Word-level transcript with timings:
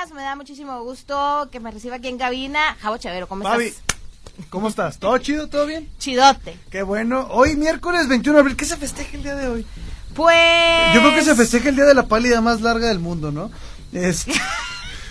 días. 0.00 0.12
Me 0.14 0.22
da 0.22 0.36
muchísimo 0.36 0.82
gusto 0.82 1.48
que 1.50 1.60
me 1.60 1.70
reciba 1.70 1.96
aquí 1.96 2.08
en 2.08 2.18
cabina. 2.18 2.76
Javo 2.80 2.98
Chavero, 2.98 3.28
¿cómo 3.28 3.42
estás? 3.42 3.82
¿cómo 4.48 4.68
estás? 4.68 4.98
¿Todo 4.98 5.18
chido? 5.18 5.48
¿Todo 5.48 5.66
bien? 5.66 5.88
Chidote. 5.98 6.58
Qué 6.70 6.82
bueno. 6.82 7.26
Hoy 7.30 7.56
miércoles 7.56 8.08
21 8.08 8.36
de 8.36 8.40
abril, 8.40 8.56
¿qué 8.56 8.64
se 8.64 8.76
festeja 8.76 9.16
el 9.16 9.22
día 9.22 9.34
de 9.36 9.48
hoy? 9.48 9.66
Pues. 10.14 10.94
Yo 10.94 11.00
creo 11.00 11.14
que 11.14 11.22
se 11.22 11.34
festeja 11.34 11.68
el 11.68 11.76
día 11.76 11.84
de 11.84 11.94
la 11.94 12.06
pálida 12.06 12.40
más 12.40 12.60
larga 12.60 12.88
del 12.88 12.98
mundo, 12.98 13.30
¿no? 13.30 13.50
Este... 13.92 14.32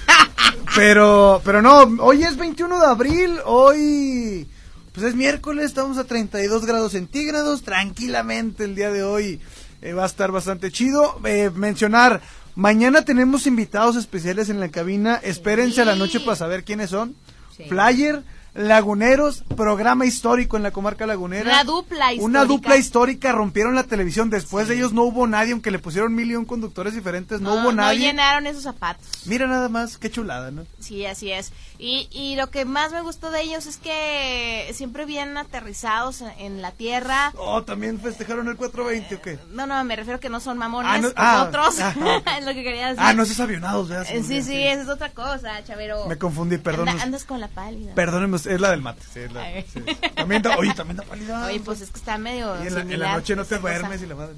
pero, 0.75 1.41
pero 1.43 1.61
no, 1.61 1.81
hoy 2.03 2.23
es 2.23 2.37
21 2.37 2.79
de 2.79 2.85
abril, 2.85 3.39
hoy 3.45 4.47
pues 4.93 5.05
es 5.05 5.15
miércoles, 5.15 5.65
estamos 5.65 5.97
a 5.97 6.03
32 6.03 6.65
grados 6.65 6.93
centígrados, 6.93 7.61
tranquilamente 7.61 8.63
el 8.63 8.75
día 8.75 8.91
de 8.91 9.03
hoy 9.03 9.39
eh, 9.81 9.93
va 9.93 10.03
a 10.03 10.07
estar 10.07 10.31
bastante 10.31 10.71
chido. 10.71 11.19
Eh, 11.23 11.51
mencionar, 11.53 12.21
mañana 12.55 13.03
tenemos 13.03 13.47
invitados 13.47 13.95
especiales 13.95 14.49
en 14.49 14.59
la 14.59 14.69
cabina, 14.69 15.15
espérense 15.23 15.81
a 15.81 15.85
la 15.85 15.95
noche 15.95 16.19
para 16.19 16.35
saber 16.35 16.63
quiénes 16.63 16.89
son. 16.89 17.15
Sí. 17.55 17.63
Flyer, 17.67 18.23
Laguneros, 18.55 19.43
programa 19.55 20.05
histórico 20.05 20.57
en 20.57 20.63
la 20.63 20.71
comarca 20.71 21.05
lagunera. 21.05 21.49
Una 21.49 21.63
dupla 21.63 22.13
histórica. 22.13 22.25
Una 22.25 22.45
dupla 22.45 22.77
histórica, 22.77 23.31
rompieron 23.31 23.75
la 23.75 23.83
televisión. 23.83 24.29
Después 24.29 24.67
de 24.67 24.75
ellos 24.75 24.91
no 24.91 25.03
hubo 25.03 25.27
nadie, 25.27 25.53
aunque 25.53 25.71
le 25.71 25.79
pusieron 25.79 26.15
mil 26.15 26.31
y 26.31 26.35
un 26.35 26.45
conductores 26.45 26.95
diferentes, 26.95 27.41
no, 27.41 27.53
hubo 27.53 27.71
nadie. 27.71 27.99
No 27.99 28.05
llenaron 28.05 28.47
esos 28.47 28.63
zapatos. 28.63 29.05
Mira 29.25 29.45
nada 29.47 29.69
más, 29.69 29.97
qué 29.97 30.09
chulada, 30.09 30.49
¿no? 30.49 30.65
Sí, 30.79 31.05
así 31.05 31.31
es. 31.31 31.51
Y, 31.81 32.09
y 32.11 32.35
lo 32.35 32.49
que 32.51 32.65
más 32.65 32.91
me 32.91 32.99
gustó 33.01 33.31
de 33.31 33.41
ellos 33.41 33.65
es 33.65 33.77
que 33.77 34.69
siempre 34.73 35.05
bien 35.05 35.37
aterrizados 35.37 36.21
en, 36.37 36.61
la 36.61 36.71
tierra. 36.73 37.31
Oh, 37.37 37.63
también 37.63 37.99
festejaron 38.01 38.49
el 38.49 38.57
420, 38.57 39.15
¿o 39.15 39.21
qué? 39.21 39.39
No, 39.51 39.65
no, 39.65 39.81
me 39.85 39.95
refiero 39.95 40.19
que 40.19 40.27
no 40.27 40.41
son 40.41 40.57
mamones 40.57 40.91
Ah, 40.93 40.97
no- 40.99 41.09
ah, 41.15 41.45
otros. 41.47 41.79
ajá. 41.79 42.37
es 42.37 42.45
lo 42.45 42.53
que 42.53 42.63
quería 42.63 42.87
decir. 42.87 42.99
Ah, 43.01 43.13
no 43.13 43.23
esos 43.23 43.39
avionados, 43.39 43.87
¿verdad? 43.87 44.07
Eh, 44.13 44.23
Sí, 44.23 44.41
sí, 44.43 44.61
esa 44.61 44.81
es 44.81 44.89
otra 44.89 45.11
cosa, 45.11 45.63
Chavero. 45.63 46.05
Me 46.07 46.17
confundí, 46.17 46.57
perdón. 46.57 46.89
Anda- 46.89 47.03
andas 47.03 47.23
con 47.23 47.39
la 47.39 47.47
pálida. 47.47 47.95
Perdónenme, 47.95 48.35
es 48.35 48.45
la 48.59 48.71
del 48.71 48.81
mate. 48.81 49.01
Sí, 49.13 49.21
es 49.21 49.31
la- 49.31 49.41
Ay. 49.43 49.65
sí. 49.73 49.81
También 50.15 50.41
da, 50.41 50.57
oye, 50.57 50.73
también 50.73 50.97
da 50.97 51.03
pálida. 51.03 51.45
Oye, 51.45 51.61
pues 51.61 51.79
es 51.79 51.91
que 51.91 51.97
está 51.99 52.17
medio 52.17 52.61
Y 52.61 52.67
en 52.67 52.73
la, 52.73 52.81
en 52.81 52.87
la 52.87 52.91
similar 52.91 53.15
noche 53.15 53.35
no 53.37 53.45
te 53.45 53.55
esa 53.55 53.61
cosa. 53.61 53.77
duermes 53.79 54.01
y 54.01 54.05
la 54.05 54.15
madre. 54.15 54.35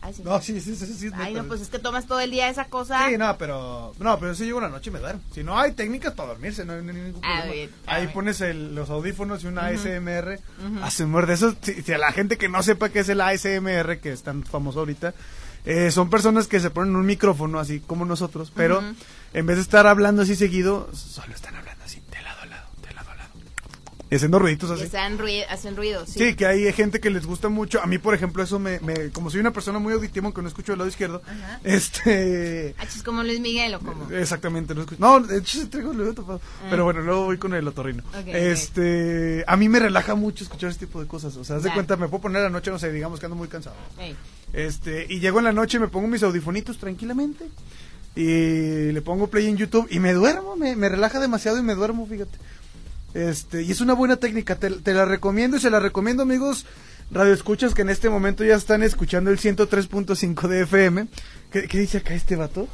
Ay, 0.00 0.14
sí. 0.14 0.22
No, 0.24 0.40
sí, 0.40 0.60
sí, 0.60 0.76
sí, 0.76 0.86
sí. 0.86 1.10
Ay, 1.14 1.34
no, 1.34 1.44
pues 1.44 1.60
es 1.60 1.68
que 1.68 1.78
tomas 1.78 2.06
todo 2.06 2.20
el 2.20 2.30
día 2.30 2.48
esa 2.48 2.66
cosa. 2.66 3.08
Sí, 3.08 3.18
no, 3.18 3.36
pero 3.36 3.92
no, 3.98 4.18
pero 4.18 4.34
si 4.34 4.44
llego 4.44 4.58
una 4.58 4.68
noche 4.68 4.90
y 4.90 4.92
me 4.92 5.00
duermo. 5.00 5.20
Si 5.34 5.42
no 5.42 5.58
hay 5.58 5.72
técnicas 5.72 6.12
para 6.14 6.30
dormirse, 6.30 6.64
no 6.64 6.74
hay 6.74 6.82
ningún 6.82 7.20
Ah, 7.24 7.36
problema. 7.42 7.52
bien, 7.52 7.70
ah, 7.86 7.94
Ahí 7.94 8.02
bien. 8.02 8.14
pones 8.14 8.40
el- 8.40 8.74
los 8.74 8.90
audífonos 8.90 9.42
y 9.42 9.46
una 9.48 9.66
ASMR. 9.66 10.38
ASMR 10.82 11.26
de 11.26 11.34
eso, 11.34 11.54
si, 11.60 11.82
si 11.82 11.92
a 11.92 11.98
la 11.98 12.12
gente 12.12 12.38
que 12.38 12.48
no 12.48 12.62
sepa 12.62 12.90
qué 12.90 13.00
es 13.00 13.08
el 13.08 13.20
ASMR, 13.20 13.98
que 14.00 14.12
es 14.12 14.22
tan 14.22 14.44
famoso 14.44 14.78
ahorita, 14.80 15.14
eh, 15.64 15.90
son 15.90 16.08
personas 16.08 16.46
que 16.46 16.60
se 16.60 16.70
ponen 16.70 16.94
un 16.96 17.04
micrófono 17.04 17.58
así 17.58 17.80
como 17.80 18.04
nosotros, 18.04 18.52
pero 18.54 18.82
en 19.34 19.46
vez 19.46 19.56
de 19.56 19.62
estar 19.62 19.86
hablando 19.86 20.22
así 20.22 20.36
seguido, 20.36 20.88
solo 20.94 21.34
están 21.34 21.56
hablando 21.56 21.84
así, 21.84 22.00
de 22.10 22.22
lado 22.22 22.40
a 22.42 22.46
lado, 22.46 22.68
de 22.86 22.94
lado 22.94 23.10
a 23.10 23.14
lado. 23.16 23.30
Y 23.97 23.97
haciendo 24.16 24.38
ruiditos 24.38 24.70
Y 24.70 24.84
así. 24.84 24.96
rui- 25.18 25.44
hacen 25.48 25.76
ruido, 25.76 26.06
sí. 26.06 26.18
Sí, 26.18 26.34
que 26.34 26.46
hay 26.46 26.72
gente 26.72 26.98
que 27.00 27.10
les 27.10 27.26
gusta 27.26 27.48
mucho. 27.48 27.80
A 27.82 27.86
mí, 27.86 27.98
por 27.98 28.14
ejemplo, 28.14 28.42
eso 28.42 28.58
me, 28.58 28.80
me 28.80 29.10
como 29.10 29.30
soy 29.30 29.40
una 29.40 29.52
persona 29.52 29.78
muy 29.78 29.92
auditiva, 29.92 30.24
aunque 30.26 30.40
no 30.42 30.48
escucho 30.48 30.72
el 30.72 30.78
lado 30.78 30.88
izquierdo, 30.88 31.22
Ajá. 31.26 31.60
este... 31.64 32.74
Ah, 32.78 32.86
chis, 32.86 33.02
como 33.02 33.22
Luis 33.22 33.40
Miguel 33.40 33.74
o 33.74 33.80
como. 33.80 34.10
Exactamente, 34.10 34.74
no 34.74 34.80
escucho. 34.82 35.00
No, 35.00 35.20
de 35.20 35.38
hecho 35.38 35.68
traigo 35.68 35.92
el 35.92 36.14
tapado. 36.14 36.40
Pero 36.70 36.84
bueno, 36.84 37.00
luego 37.02 37.24
voy 37.26 37.38
con 37.38 37.52
el 37.54 37.66
otorrino. 37.68 38.02
Ah. 38.12 38.20
Ok, 38.20 38.28
ok. 38.28 38.34
este, 38.34 39.44
a 39.46 39.56
mí 39.56 39.68
me 39.68 39.78
relaja 39.78 40.14
mucho 40.14 40.44
escuchar 40.44 40.70
este 40.70 40.86
tipo 40.86 41.00
de 41.00 41.06
cosas. 41.06 41.36
O 41.36 41.44
sea, 41.44 41.56
haz 41.56 41.62
de 41.62 41.72
cuenta, 41.72 41.96
me 41.96 42.08
puedo 42.08 42.22
poner 42.22 42.42
la 42.42 42.50
noche, 42.50 42.70
no 42.70 42.78
sé, 42.78 42.90
digamos 42.92 43.20
que 43.20 43.26
ando 43.26 43.36
muy 43.36 43.48
cansado. 43.48 43.76
Ey. 43.98 44.16
Este, 44.52 45.06
y 45.08 45.20
llego 45.20 45.38
en 45.40 45.44
la 45.44 45.52
noche, 45.52 45.78
me 45.78 45.88
pongo 45.88 46.08
mis 46.08 46.22
audifonitos 46.22 46.78
tranquilamente. 46.78 47.46
Y 48.16 48.90
le 48.92 49.00
pongo 49.02 49.28
play 49.28 49.46
en 49.46 49.56
YouTube 49.56 49.86
y 49.90 50.00
me 50.00 50.12
duermo, 50.12 50.56
me, 50.56 50.74
me 50.74 50.88
relaja 50.88 51.20
demasiado 51.20 51.58
y 51.58 51.62
me 51.62 51.74
duermo, 51.74 52.06
fíjate. 52.06 52.36
Este, 53.14 53.62
y 53.62 53.70
es 53.70 53.80
una 53.80 53.94
buena 53.94 54.16
técnica, 54.16 54.56
te, 54.56 54.70
te 54.70 54.92
la 54.94 55.04
recomiendo 55.04 55.56
y 55.56 55.60
se 55.60 55.70
la 55.70 55.80
recomiendo, 55.80 56.22
amigos 56.22 56.66
radioescuchas 57.10 57.72
que 57.74 57.80
en 57.82 57.88
este 57.88 58.10
momento 58.10 58.44
ya 58.44 58.54
están 58.54 58.82
escuchando 58.82 59.30
el 59.30 59.38
103.5 59.38 60.46
de 60.48 60.62
FM. 60.62 61.06
¿Qué, 61.50 61.66
qué 61.66 61.78
dice 61.78 61.98
acá 61.98 62.12
este 62.14 62.36
vato? 62.36 62.68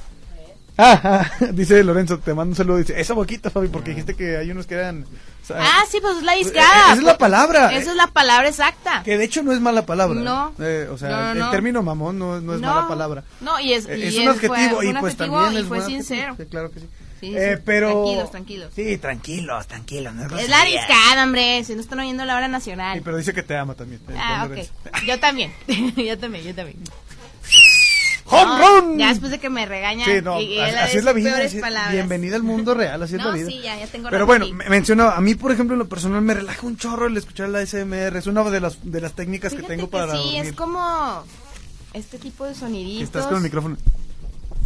Ah, 0.77 1.01
ah, 1.41 1.45
dice 1.53 1.85
Lorenzo, 1.85 2.19
te 2.19 2.35
mando 2.35 2.51
un 2.51 2.57
saludo. 2.57 2.79
Dice, 2.79 3.01
esa 3.01 3.15
boquita, 3.15 3.49
Fabi, 3.49 3.69
porque 3.69 3.91
dijiste 3.91 4.17
que 4.17 4.37
hay 4.37 4.51
unos 4.51 4.67
que 4.67 4.75
eran. 4.75 5.05
o 5.05 5.47
sea, 5.47 5.59
Ah, 5.61 5.85
sí, 5.89 5.99
pues 6.03 6.17
es 6.17 6.25
la 6.25 6.35
eh, 6.35 6.39
discada. 6.39 6.87
Esa 6.87 6.93
es 6.95 7.03
la 7.05 7.17
palabra. 7.17 7.73
Esa 7.77 7.91
es 7.93 7.97
la 7.97 8.09
palabra 8.09 8.49
exacta. 8.49 9.05
Que 9.05 9.17
de 9.17 9.23
hecho 9.23 9.45
no 9.45 9.53
es 9.53 9.61
mala 9.61 9.87
palabra. 9.87 10.21
No. 10.21 10.53
Eh, 10.59 10.89
o 10.91 10.99
sea, 10.99 11.11
No, 11.11 11.17
no, 11.27 11.31
el 11.31 11.39
no. 11.39 11.51
término 11.53 11.83
mamón 11.85 12.19
no, 12.19 12.41
no 12.41 12.55
es 12.57 12.61
mala 12.61 12.89
palabra. 12.89 13.23
No, 13.41 13.61
y 13.61 13.73
es, 13.73 13.87
Eh, 13.87 13.99
y 13.99 14.07
es 14.09 14.17
un 14.19 14.29
adjetivo 14.31 14.55
fue 14.57 14.87
y 14.87 14.89
un 14.89 14.99
pues 14.99 15.15
adjetivo 15.15 15.37
también 15.43 15.59
y 15.61 15.63
es 15.63 15.69
fue 15.69 15.79
adjetivo. 15.79 16.03
sincero. 16.03 16.35
Sí, 16.41 16.47
claro 16.47 16.71
que 16.73 16.81
sí. 16.81 16.87
Sí, 17.21 17.35
Eh, 17.37 17.59
pero 17.65 17.91
Tranquilos, 17.93 18.31
tranquilos. 18.31 18.73
Sí, 18.75 18.99
tranquilos, 18.99 19.67
tranquilos. 19.67 20.15
No 20.15 20.25
es 20.37 20.45
Es 20.45 20.49
la 20.51 20.65
discada, 20.65 21.25
hombre. 21.25 21.65
Si 21.65 21.75
no 21.75 21.81
están 21.81 22.01
oyendo 22.01 22.25
la 22.25 22.37
hora 22.37 22.49
nacional. 22.49 22.99
Sí, 22.99 23.03
pero 23.05 23.17
dice 23.17 23.33
que 23.33 23.43
te 23.43 23.57
ama 23.57 23.75
también. 23.75 24.01
el 24.09 24.17
ah, 24.19 24.49
ok. 24.51 25.03
Yo 25.07 25.19
también. 25.21 25.53
yo 25.97 26.19
también, 26.19 26.45
yo 26.45 26.55
también. 26.55 26.79
¡Home 28.27 28.45
No, 28.59 28.81
run! 28.81 28.99
Ya 28.99 29.09
después 29.09 29.31
de 29.31 29.39
que 29.39 29.51
me 29.51 29.67
regañan. 29.67 30.07
Sí, 30.09 30.23
no, 30.23 30.41
y, 30.41 30.55
y 30.55 30.59
así, 30.61 30.97
es 30.99 31.05
la 31.05 31.13
vida. 31.13 31.37
así 31.37 31.61
bienvenida 31.93 32.37
al 32.37 32.43
mundo 32.43 32.73
real, 32.75 33.03
así 33.03 33.17
es 33.17 33.23
la 33.25 33.31
vida. 33.33 33.47
sí, 33.49 33.61
ya, 33.63 33.77
ya 33.79 33.87
tengo 33.87 34.09
Pero 34.09 34.25
bueno, 34.25 34.47
me- 34.51 34.69
mencionaba, 34.71 35.15
a 35.17 35.21
mí 35.21 35.35
por 35.35 35.53
ejemplo 35.53 35.75
en 35.75 35.81
lo 35.81 35.89
personal 35.89 36.23
me 36.23 36.33
relaja 36.33 36.67
un 36.67 36.79
chorro 36.79 37.07
el 37.07 37.17
escuchar 37.19 37.51
la 37.51 37.59
ASMR, 37.59 38.17
es 38.17 38.27
una 38.27 38.43
de 38.45 38.61
las 38.61 38.79
de 38.83 39.01
las 39.03 39.13
técnicas 39.13 39.53
Fíjate 39.53 39.69
que 39.69 39.77
tengo 39.77 39.89
que 39.91 39.93
para 39.93 40.13
sí, 40.13 40.19
dormir. 40.19 40.41
es 40.47 40.53
como 40.55 41.23
este 41.93 42.19
tipo 42.19 42.47
de 42.47 42.55
soniditos. 42.55 43.03
Estás 43.05 43.27
con 43.27 43.37
el 43.37 43.43
micrófono. 43.43 43.77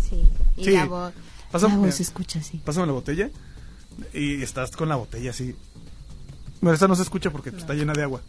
Sí, 0.09 0.23
y 0.57 0.65
Sí. 0.65 0.71
la 0.71 0.85
voz. 0.85 1.13
Pásame, 1.51 1.75
la 1.75 1.81
voz 1.81 1.95
se 1.95 2.03
escucha 2.03 2.39
así. 2.39 2.61
pásame 2.65 2.87
la 2.87 2.93
botella 2.93 3.31
y 4.13 4.43
estás 4.43 4.71
con 4.73 4.89
la 4.89 4.97
botella 4.97 5.31
así. 5.31 5.55
Bueno, 6.61 6.75
esta 6.75 6.89
no 6.89 6.97
se 6.97 7.03
escucha 7.03 7.31
porque 7.31 7.51
está 7.51 7.75
llena 7.75 7.93
de 7.93 8.03
agua. 8.03 8.21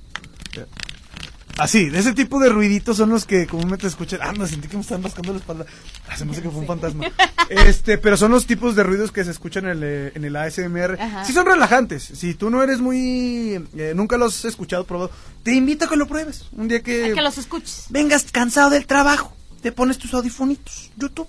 Así, 1.57 1.89
de 1.89 1.99
ese 1.99 2.13
tipo 2.13 2.39
de 2.39 2.47
ruiditos 2.47 2.95
son 2.95 3.09
los 3.09 3.25
que 3.25 3.45
comúnmente 3.45 3.85
escuchan. 3.85 4.21
Ah, 4.23 4.31
no, 4.31 4.47
sentí 4.47 4.69
que 4.69 4.77
me 4.77 4.81
están 4.81 5.03
rascando 5.03 5.33
la 5.33 5.39
espalda. 5.39 5.65
Ah, 6.07 6.15
se 6.15 6.23
me 6.23 6.31
hace 6.31 6.41
que 6.41 6.49
fue 6.49 6.61
un 6.61 6.67
fantasma. 6.67 7.05
Este, 7.49 7.97
pero 7.97 8.15
son 8.15 8.29
los 8.29 8.45
tipos 8.45 8.75
de 8.75 8.83
ruidos 8.83 9.11
que 9.11 9.23
se 9.23 9.31
escuchan 9.31 9.65
en 9.65 9.71
el, 9.71 9.83
eh, 9.83 10.11
en 10.13 10.23
el 10.23 10.35
ASMR. 10.35 11.01
Ajá. 11.01 11.25
Sí 11.25 11.33
son 11.33 11.47
relajantes. 11.47 12.03
Si 12.03 12.35
tú 12.35 12.51
no 12.51 12.61
eres 12.61 12.79
muy... 12.79 13.55
eh, 13.75 13.93
nunca 13.95 14.19
los 14.19 14.37
has 14.37 14.45
escuchado, 14.45 14.83
probado, 14.83 15.09
te 15.41 15.55
invito 15.55 15.85
a 15.85 15.89
que 15.89 15.95
lo 15.95 16.07
pruebes. 16.07 16.45
Un 16.51 16.67
día 16.67 16.83
que... 16.83 17.05
A 17.05 17.15
que 17.15 17.21
los 17.23 17.39
escuches. 17.39 17.85
vengas 17.89 18.25
cansado 18.31 18.69
del 18.69 18.85
trabajo, 18.85 19.35
te 19.63 19.71
pones 19.71 19.97
tus 19.97 20.13
audifonitos, 20.13 20.91
YouTube, 20.95 21.27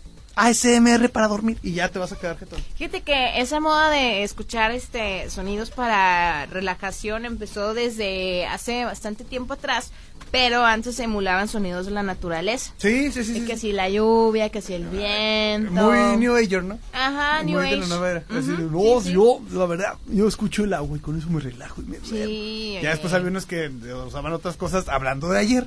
ASMR 0.49 1.09
para 1.11 1.29
dormir 1.29 1.59
y 1.63 1.73
ya 1.73 1.89
te 1.89 1.99
vas 1.99 2.13
a 2.13 2.17
quedar 2.19 2.39
jetón. 2.39 2.61
Fíjate 2.77 3.03
que 3.03 3.41
esa 3.41 3.61
moda 3.61 3.91
de 3.91 4.23
escuchar 4.23 4.71
este 4.71 5.29
sonidos 5.31 5.71
para 5.71 6.47
relajación 6.47 7.25
empezó 7.27 7.75
desde 7.75 8.47
hace 8.47 8.85
bastante 8.85 9.25
tiempo 9.25 9.55
atrás, 9.55 9.91
pero 10.31 10.65
antes 10.65 10.95
se 10.97 11.03
emulaban 11.05 11.49
sonidos 11.49 11.87
de 11.87 11.93
la 11.93 12.03
naturaleza. 12.03 12.73
Sí, 12.79 13.11
sí, 13.13 13.25
sí. 13.25 13.33
Y 13.33 13.41
sí, 13.41 13.47
que 13.47 13.55
sí. 13.57 13.69
si 13.69 13.73
la 13.73 13.89
lluvia, 13.89 14.49
que 14.51 14.63
si 14.63 14.75
el 14.75 14.87
viento. 14.87 15.73
Muy 15.73 16.17
New 16.19 16.37
Ager, 16.37 16.63
¿no? 16.63 16.79
Ajá, 16.93 17.43
New 17.43 17.59
Muy 17.59 17.69
de 17.69 17.75
Age. 17.75 17.81
la 17.81 17.87
nueva 17.89 18.11
era. 18.11 18.25
Así 18.31 18.49
de, 18.53 18.65
Ujú, 18.67 18.95
"No, 18.95 19.01
sí, 19.01 19.09
sí. 19.09 19.13
yo, 19.15 19.41
la 19.53 19.67
verdad, 19.67 19.95
yo 20.07 20.29
escucho 20.29 20.65
el 20.65 20.73
agua 20.73 20.97
y 20.97 21.01
con 21.01 21.19
eso 21.19 21.29
me 21.31 21.41
relajo 21.41 21.83
y 21.83 21.85
me 21.87 21.99
duermo. 21.99 22.27
Sí, 22.27 22.79
Ya 22.83 22.91
después 22.91 23.13
había 23.13 23.29
unos 23.29 23.45
que 23.47 23.69
usaban 24.07 24.33
otras 24.33 24.57
cosas 24.57 24.89
hablando 24.89 25.29
de 25.29 25.39
ayer 25.41 25.67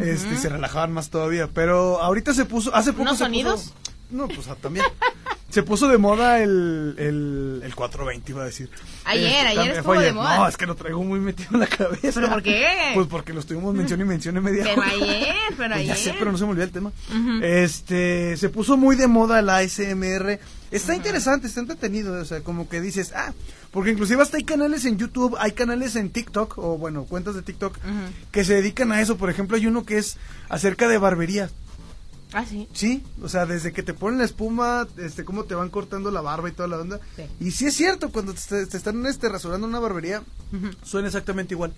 este, 0.00 0.32
y 0.34 0.36
se 0.36 0.48
relajaban 0.48 0.92
más 0.92 1.10
todavía. 1.10 1.48
Pero 1.52 2.00
ahorita 2.00 2.32
se 2.34 2.44
puso, 2.44 2.74
hace 2.74 2.92
poco 2.92 3.02
¿Unos 3.02 3.18
se 3.18 3.24
sonidos? 3.24 3.62
puso- 3.64 3.74
no, 4.10 4.28
pues 4.28 4.48
ah, 4.48 4.56
también. 4.60 4.84
se 5.50 5.62
puso 5.62 5.86
de 5.88 5.98
moda 5.98 6.40
el, 6.42 6.94
el, 6.98 7.60
el 7.64 7.74
420, 7.74 8.32
iba 8.32 8.42
a 8.42 8.46
decir. 8.46 8.70
Ayer, 9.04 9.46
ayer 9.46 9.54
también 9.54 9.70
estuvo 9.76 9.94
fue 9.94 10.04
de 10.04 10.12
moda. 10.12 10.36
No, 10.38 10.48
es 10.48 10.56
que 10.56 10.66
lo 10.66 10.74
traigo 10.74 11.02
muy 11.04 11.20
metido 11.20 11.50
en 11.52 11.60
la 11.60 11.66
cabeza. 11.66 12.12
¿Pero 12.14 12.28
por 12.28 12.42
qué? 12.42 12.92
Pues 12.94 13.06
porque 13.06 13.32
lo 13.32 13.40
estuvimos 13.40 13.74
mencionando 13.74 14.04
y 14.12 14.14
mencione 14.14 14.40
media 14.40 14.64
Pero 14.64 14.80
hora. 14.82 14.90
ayer, 14.90 15.34
pero 15.56 15.74
Pues 15.74 15.86
Ya 15.86 15.92
ayer. 15.92 15.96
sé, 15.96 16.14
pero 16.18 16.32
no 16.32 16.38
se 16.38 16.44
me 16.44 16.50
olvida 16.50 16.64
el 16.64 16.72
tema. 16.72 16.92
Este, 17.42 18.36
se 18.36 18.48
puso 18.48 18.76
muy 18.76 18.96
de 18.96 19.06
moda 19.06 19.42
la 19.42 19.58
ASMR. 19.58 20.38
Está 20.70 20.96
interesante, 20.96 21.46
está 21.46 21.60
entretenido, 21.60 22.14
o 22.20 22.24
sea, 22.24 22.40
como 22.40 22.68
que 22.68 22.80
dices, 22.80 23.12
ah, 23.14 23.32
porque 23.70 23.90
inclusive 23.92 24.20
hasta 24.22 24.38
hay 24.38 24.44
canales 24.44 24.84
en 24.86 24.98
YouTube, 24.98 25.36
hay 25.38 25.52
canales 25.52 25.94
en 25.94 26.10
TikTok, 26.10 26.58
o 26.58 26.78
bueno, 26.78 27.04
cuentas 27.04 27.36
de 27.36 27.42
TikTok, 27.42 27.78
que 28.32 28.44
se 28.44 28.54
dedican 28.54 28.90
a 28.90 29.00
eso. 29.00 29.16
Por 29.16 29.30
ejemplo, 29.30 29.56
hay 29.56 29.66
uno 29.68 29.84
que 29.84 29.98
es 29.98 30.16
acerca 30.48 30.88
de 30.88 30.98
barbería. 30.98 31.48
Ah, 32.34 32.44
sí. 32.44 32.68
Sí, 32.72 33.02
o 33.22 33.28
sea, 33.28 33.46
desde 33.46 33.72
que 33.72 33.82
te 33.84 33.94
ponen 33.94 34.18
la 34.18 34.24
espuma, 34.24 34.86
este, 34.98 35.24
cómo 35.24 35.44
te 35.44 35.54
van 35.54 35.70
cortando 35.70 36.10
la 36.10 36.20
barba 36.20 36.48
y 36.48 36.52
toda 36.52 36.68
la 36.68 36.78
onda. 36.78 36.98
Sí. 37.16 37.22
Y 37.40 37.50
sí 37.52 37.66
es 37.66 37.74
cierto, 37.76 38.10
cuando 38.10 38.34
te, 38.34 38.66
te 38.66 38.76
están 38.76 39.06
este, 39.06 39.28
rasurando 39.28 39.66
una 39.66 39.78
barbería, 39.78 40.22
suena 40.82 41.06
exactamente 41.08 41.54
igual. 41.54 41.72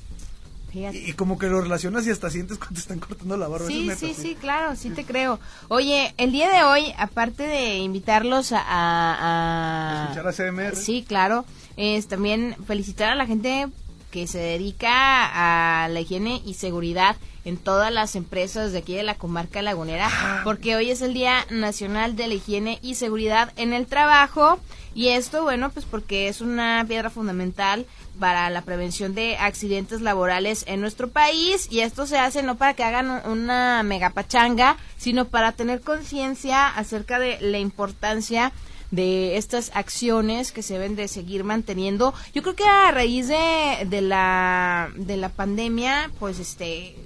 Fíjate. 0.72 0.98
Y, 0.98 1.10
y 1.10 1.12
como 1.12 1.38
que 1.38 1.46
lo 1.48 1.60
relacionas 1.60 2.06
y 2.06 2.10
hasta 2.10 2.28
sientes 2.30 2.58
cuando 2.58 2.74
te 2.74 2.80
están 2.80 2.98
cortando 2.98 3.36
la 3.36 3.48
barba. 3.48 3.66
Sí, 3.66 3.86
neta, 3.86 3.98
sí, 4.00 4.14
sí, 4.14 4.34
claro, 4.38 4.76
sí 4.76 4.90
te 4.90 5.04
creo. 5.04 5.38
Oye, 5.68 6.12
el 6.18 6.32
día 6.32 6.50
de 6.50 6.64
hoy, 6.64 6.92
aparte 6.98 7.44
de 7.44 7.76
invitarlos 7.78 8.52
a... 8.52 8.60
a- 8.60 10.04
a- 10.06 10.12
Escuchar 10.12 10.28
ASMR. 10.28 10.74
Sí, 10.76 11.04
claro, 11.06 11.44
es 11.76 12.08
también 12.08 12.56
felicitar 12.66 13.10
a 13.10 13.14
la 13.14 13.26
gente 13.26 13.68
que 14.10 14.26
se 14.26 14.38
dedica 14.38 15.84
a 15.84 15.88
la 15.88 16.00
higiene 16.00 16.40
y 16.44 16.54
seguridad 16.54 17.16
en 17.46 17.56
todas 17.56 17.90
las 17.90 18.14
empresas 18.16 18.72
de 18.72 18.78
aquí 18.80 18.94
de 18.94 19.02
la 19.04 19.14
comarca 19.14 19.62
lagunera, 19.62 20.08
Ah. 20.12 20.40
porque 20.44 20.76
hoy 20.76 20.90
es 20.90 21.00
el 21.00 21.14
Día 21.14 21.46
Nacional 21.48 22.14
de 22.16 22.26
la 22.26 22.34
Higiene 22.34 22.78
y 22.82 22.96
Seguridad 22.96 23.52
en 23.56 23.72
el 23.72 23.86
Trabajo. 23.86 24.58
Y 24.94 25.08
esto, 25.08 25.42
bueno, 25.42 25.70
pues 25.70 25.84
porque 25.86 26.28
es 26.28 26.40
una 26.40 26.84
piedra 26.88 27.08
fundamental 27.10 27.86
para 28.18 28.48
la 28.50 28.62
prevención 28.62 29.14
de 29.14 29.36
accidentes 29.36 30.00
laborales 30.00 30.64
en 30.66 30.80
nuestro 30.80 31.08
país. 31.10 31.68
Y 31.70 31.80
esto 31.80 32.06
se 32.06 32.18
hace 32.18 32.42
no 32.42 32.56
para 32.56 32.74
que 32.74 32.82
hagan 32.82 33.10
un- 33.10 33.30
una 33.42 33.82
megapachanga, 33.82 34.76
sino 34.96 35.26
para 35.26 35.52
tener 35.52 35.82
conciencia 35.82 36.66
acerca 36.68 37.18
de 37.18 37.38
la 37.40 37.58
importancia 37.58 38.52
de 38.90 39.36
estas 39.36 39.70
acciones 39.74 40.50
que 40.52 40.62
se 40.62 40.74
deben 40.74 40.96
de 40.96 41.08
seguir 41.08 41.44
manteniendo. 41.44 42.14
Yo 42.34 42.42
creo 42.42 42.54
que 42.54 42.64
a 42.64 42.90
raíz 42.92 43.28
de, 43.28 43.84
de 43.86 44.00
la 44.00 44.88
de 44.94 45.16
la 45.16 45.28
pandemia, 45.28 46.10
pues 46.18 46.38
este 46.38 46.96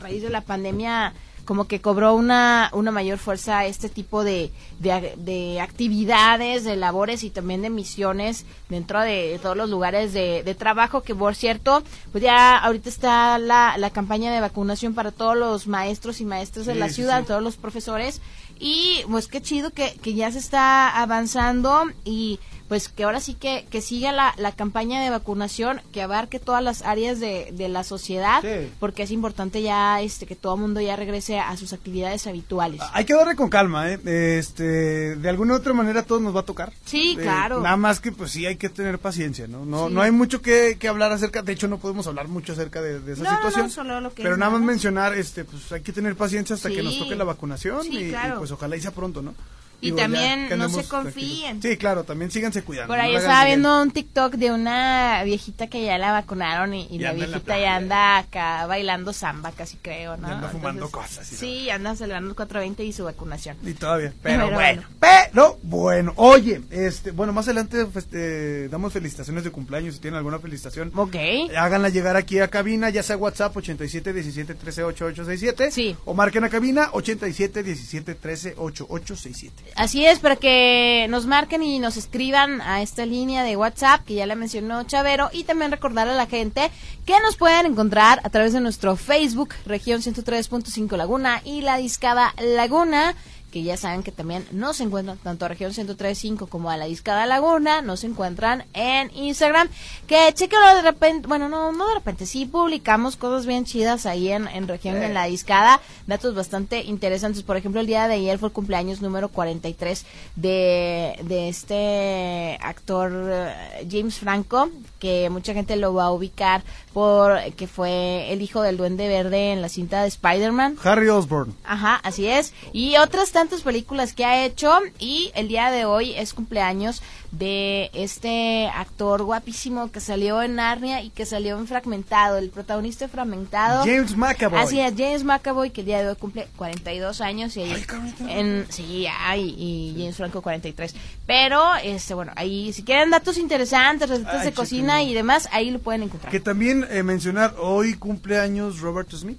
raíz 0.00 0.22
de 0.22 0.30
la 0.30 0.40
pandemia 0.40 1.14
como 1.44 1.66
que 1.66 1.80
cobró 1.80 2.14
una, 2.14 2.70
una 2.72 2.92
mayor 2.92 3.18
fuerza 3.18 3.66
este 3.66 3.88
tipo 3.88 4.22
de, 4.22 4.52
de, 4.78 5.14
de 5.16 5.60
actividades, 5.60 6.62
de 6.62 6.76
labores 6.76 7.24
y 7.24 7.30
también 7.30 7.62
de 7.62 7.70
misiones 7.70 8.44
dentro 8.68 9.00
de 9.00 9.38
todos 9.42 9.56
los 9.56 9.68
lugares 9.68 10.12
de, 10.12 10.44
de 10.44 10.54
trabajo, 10.54 11.02
que 11.02 11.12
por 11.12 11.34
cierto, 11.34 11.82
pues 12.12 12.22
ya 12.22 12.56
ahorita 12.56 12.88
está 12.88 13.38
la, 13.38 13.76
la 13.78 13.90
campaña 13.90 14.32
de 14.32 14.40
vacunación 14.40 14.94
para 14.94 15.10
todos 15.10 15.36
los 15.36 15.66
maestros 15.66 16.20
y 16.20 16.24
maestras 16.24 16.66
de 16.66 16.76
la 16.76 16.88
ciudad, 16.88 17.22
sí. 17.22 17.26
todos 17.26 17.42
los 17.42 17.56
profesores, 17.56 18.20
y 18.60 19.00
pues 19.10 19.26
qué 19.26 19.40
chido 19.42 19.70
que, 19.70 19.94
que 20.02 20.14
ya 20.14 20.30
se 20.30 20.38
está 20.38 20.88
avanzando 21.02 21.84
y 22.04 22.38
pues 22.68 22.88
que 22.88 23.02
ahora 23.02 23.18
sí 23.18 23.34
que, 23.34 23.66
que 23.68 23.80
siga 23.80 24.12
la, 24.12 24.32
la 24.36 24.52
campaña 24.52 25.02
de 25.02 25.10
vacunación, 25.10 25.80
que 25.90 26.02
abarque 26.02 26.38
todas 26.38 26.62
las 26.62 26.82
áreas 26.82 27.18
de, 27.18 27.48
de 27.52 27.68
la 27.68 27.82
sociedad, 27.82 28.42
Sí. 28.42 28.70
porque 28.78 29.02
es 29.02 29.10
importante 29.10 29.60
ya 29.60 30.00
este 30.00 30.24
que 30.24 30.36
todo 30.36 30.54
el 30.54 30.60
mundo 30.60 30.80
ya 30.80 30.94
regrese 30.94 31.40
a 31.40 31.56
sus 31.56 31.72
actividades 31.72 32.28
habituales. 32.28 32.80
Hay 32.92 33.04
que 33.06 33.14
darle 33.14 33.34
con 33.34 33.48
calma, 33.50 33.90
¿eh? 33.90 33.98
Este, 34.38 35.16
de 35.16 35.28
alguna 35.28 35.54
u 35.54 35.56
otra 35.56 35.72
manera 35.72 36.04
todo 36.04 36.20
nos 36.20 36.34
va 36.36 36.40
a 36.40 36.44
tocar. 36.44 36.72
Sí, 36.84 37.16
Eh, 37.18 37.22
claro. 37.22 37.60
Nada 37.60 37.76
más 37.76 37.98
que 37.98 38.12
pues 38.12 38.30
sí 38.30 38.46
hay 38.46 38.54
que 38.54 38.68
tener 38.68 39.00
paciencia, 39.00 39.48
¿no? 39.48 39.64
No, 39.64 39.88
Sí. 39.88 39.94
no 39.94 40.02
hay 40.02 40.12
mucho 40.12 40.40
que, 40.40 40.76
que 40.78 40.86
hablar 40.86 41.10
acerca, 41.10 41.42
de 41.42 41.52
hecho 41.52 41.66
no 41.66 41.78
podemos 41.78 42.06
hablar 42.06 42.28
mucho 42.28 42.52
acerca 42.52 42.80
de, 42.80 43.00
de 43.00 43.14
esa 43.14 43.24
No, 43.24 43.30
no, 43.30 43.36
no, 43.36 43.48
situación. 43.48 43.70
solo 43.72 44.00
lo 44.00 44.14
que 44.14 44.22
pero 44.22 44.34
es 44.34 44.38
nada 44.38 44.52
más 44.52 44.60
mencionar, 44.60 45.14
este, 45.14 45.44
pues 45.44 45.72
hay 45.72 45.80
que 45.80 45.92
tener 45.92 46.14
paciencia 46.14 46.54
hasta 46.54 46.70
que 46.70 46.84
nos 46.84 46.96
toque 47.00 47.16
la 47.16 47.24
vacunación 47.24 47.84
y, 47.90 47.98
y, 47.98 48.08
claro. 48.10 48.38
Pues 48.50 48.58
ojalá 48.58 48.76
y 48.76 48.80
sea 48.80 48.90
pronto, 48.90 49.22
¿no? 49.22 49.32
Y 49.80 49.90
ya 49.90 49.96
también 49.96 50.48
no 50.58 50.68
se 50.68 50.84
confíen. 50.84 51.60
tranquilos. 51.60 51.62
Sí, 51.72 51.76
claro, 51.78 52.04
también 52.04 52.30
síganse 52.30 52.62
cuidando. 52.62 52.88
Por 52.92 53.00
ahí 53.00 53.12
no 53.12 53.18
estaba 53.18 53.44
viendo 53.46 53.82
un 53.82 53.90
TikTok 53.90 54.34
de 54.34 54.50
una 54.52 55.22
viejita 55.24 55.66
que 55.68 55.84
ya 55.84 55.96
la 55.98 56.12
vacunaron 56.12 56.74
y, 56.74 56.86
y 56.90 56.98
la 56.98 57.08
la 57.08 57.14
viejita 57.14 57.40
playa. 57.40 57.62
ya 57.64 57.76
anda 57.76 58.18
acá 58.18 58.66
bailando 58.66 59.12
samba, 59.12 59.52
casi 59.52 59.76
creo, 59.78 60.16
¿no? 60.16 60.28
Y 60.28 60.32
anda 60.32 60.48
fumando 60.48 60.90
cosas 60.90 61.30
y 61.32 61.36
Sí, 61.36 61.70
anda 61.70 61.94
celebrando 61.96 62.30
el 62.30 62.36
420 62.36 62.84
y 62.84 62.92
su 62.92 63.04
vacunación. 63.04 63.56
Y 63.62 63.72
todavía. 63.74 64.12
Pero, 64.22 64.44
Pero 64.46 64.54
bueno. 64.54 64.82
bueno. 64.82 65.20
Pero 65.32 65.58
bueno. 65.62 66.12
Oye, 66.16 66.60
este, 66.70 67.10
bueno, 67.12 67.32
más 67.32 67.46
adelante 67.46 67.86
pues, 67.86 68.06
eh, 68.12 68.68
damos 68.70 68.92
felicitaciones 68.92 69.44
de 69.44 69.50
cumpleaños. 69.50 69.94
Si 69.94 70.00
tienen 70.00 70.18
alguna 70.18 70.38
felicitación, 70.38 70.92
Ok. 70.94 71.16
háganla 71.56 71.88
llegar 71.88 72.16
aquí 72.16 72.38
a 72.40 72.48
cabina, 72.48 72.90
ya 72.90 73.02
sea 73.02 73.16
WhatsApp 73.16 73.56
87 73.56 74.12
17 74.12 74.54
13 74.54 74.84
8867. 74.84 75.70
Sí. 75.70 75.96
O 76.04 76.14
marquen 76.14 76.44
a 76.44 76.48
cabina 76.50 76.90
87 76.92 77.62
17 77.62 78.14
13 78.14 78.54
8867. 78.56 79.69
Así 79.76 80.04
es, 80.04 80.18
para 80.18 80.36
que 80.36 81.06
nos 81.08 81.26
marquen 81.26 81.62
y 81.62 81.78
nos 81.78 81.96
escriban 81.96 82.60
a 82.60 82.82
esta 82.82 83.06
línea 83.06 83.42
de 83.42 83.56
WhatsApp 83.56 84.04
que 84.04 84.14
ya 84.14 84.26
la 84.26 84.34
mencionó 84.34 84.84
Chavero 84.84 85.30
y 85.32 85.44
también 85.44 85.70
recordar 85.70 86.08
a 86.08 86.14
la 86.14 86.26
gente 86.26 86.70
que 87.06 87.14
nos 87.20 87.36
pueden 87.36 87.66
encontrar 87.66 88.20
a 88.22 88.30
través 88.30 88.52
de 88.52 88.60
nuestro 88.60 88.96
Facebook, 88.96 89.54
región 89.66 90.00
103.5 90.00 90.96
Laguna 90.96 91.40
y 91.44 91.62
la 91.62 91.76
discada 91.76 92.34
Laguna 92.38 93.14
que 93.50 93.62
ya 93.62 93.76
saben 93.76 94.02
que 94.02 94.12
también 94.12 94.46
nos 94.52 94.80
encuentran 94.80 95.18
tanto 95.18 95.44
a 95.44 95.48
región 95.48 95.72
103.5 95.72 96.48
como 96.48 96.70
a 96.70 96.76
la 96.76 96.86
discada 96.86 97.26
Laguna, 97.26 97.82
nos 97.82 98.04
encuentran 98.04 98.64
en 98.74 99.10
Instagram, 99.16 99.68
que 100.06 100.32
chequenlo 100.32 100.74
de 100.76 100.82
repente, 100.82 101.26
bueno, 101.26 101.48
no, 101.48 101.72
no 101.72 101.88
de 101.88 101.94
repente, 101.94 102.26
sí 102.26 102.46
publicamos 102.46 103.16
cosas 103.16 103.46
bien 103.46 103.64
chidas 103.64 104.06
ahí 104.06 104.30
en, 104.30 104.46
en 104.48 104.68
región 104.68 104.96
Sí. 104.96 105.04
en 105.04 105.14
la 105.14 105.24
discada, 105.26 105.80
datos 106.06 106.34
bastante 106.34 106.82
interesantes, 106.82 107.42
por 107.42 107.56
ejemplo, 107.56 107.80
el 107.80 107.86
día 107.86 108.08
de 108.08 108.14
ayer 108.14 108.38
fue 108.38 108.48
el 108.48 108.52
cumpleaños 108.52 109.00
número 109.02 109.28
43 109.28 110.04
de, 110.36 111.16
de 111.22 111.48
este 111.48 112.58
actor 112.62 113.12
eh, 113.30 113.86
James 113.90 114.18
Franco, 114.18 114.70
que 114.98 115.28
mucha 115.30 115.54
gente 115.54 115.76
lo 115.76 115.94
va 115.94 116.04
a 116.04 116.12
ubicar 116.12 116.62
por 116.92 117.38
que 117.54 117.66
fue 117.66 118.32
el 118.32 118.42
hijo 118.42 118.62
del 118.62 118.76
duende 118.76 119.08
verde 119.08 119.52
en 119.52 119.62
la 119.62 119.68
cinta 119.68 120.02
de 120.02 120.08
Spider-Man. 120.08 120.76
Harry 120.82 121.08
Osborn. 121.08 121.54
Ajá, 121.64 121.96
así 122.02 122.26
es. 122.26 122.52
Y 122.72 122.96
otras 122.96 123.32
tantas 123.32 123.62
películas 123.62 124.12
que 124.12 124.24
ha 124.24 124.44
hecho. 124.44 124.72
Y 124.98 125.30
el 125.34 125.48
día 125.48 125.70
de 125.70 125.84
hoy 125.84 126.12
es 126.12 126.34
cumpleaños 126.34 127.02
de 127.32 127.90
este 127.92 128.66
actor 128.66 129.22
guapísimo 129.22 129.92
que 129.92 130.00
salió 130.00 130.42
en 130.42 130.56
Narnia 130.56 131.00
y 131.02 131.10
que 131.10 131.24
salió 131.24 131.56
en 131.58 131.68
Fragmentado, 131.68 132.38
el 132.38 132.50
protagonista 132.50 133.04
de 133.06 133.10
Fragmentado. 133.12 133.84
James 133.84 134.16
McAvoy. 134.16 134.58
Así 134.58 134.80
es, 134.80 134.92
James 134.96 135.22
McAvoy, 135.22 135.70
que 135.70 135.82
el 135.82 135.86
día 135.86 136.00
de 136.02 136.08
hoy 136.08 136.16
cumple 136.16 136.48
42 136.56 137.20
años. 137.20 137.56
Y 137.56 137.62
ahí 137.62 137.72
Ay, 137.88 138.14
en, 138.28 138.66
sí, 138.68 139.06
ay, 139.08 139.54
y 139.56 139.94
James 139.98 140.16
Franco 140.16 140.42
43. 140.42 140.94
Pero, 141.26 141.62
este, 141.84 142.14
bueno, 142.14 142.32
ahí 142.34 142.72
si 142.72 142.82
quieren 142.82 143.10
datos 143.10 143.38
interesantes, 143.38 144.08
recetas 144.08 144.40
Ay, 144.40 144.46
de 144.46 144.52
cocina 144.52 145.02
y 145.04 145.14
demás, 145.14 145.48
ahí 145.52 145.70
lo 145.70 145.78
pueden 145.78 146.02
encontrar. 146.02 146.32
Que 146.32 146.40
también 146.40 146.84
eh, 146.90 147.02
mencionar, 147.04 147.54
hoy 147.60 147.94
cumpleaños 147.94 148.80
Robert 148.80 149.10
Smith. 149.12 149.38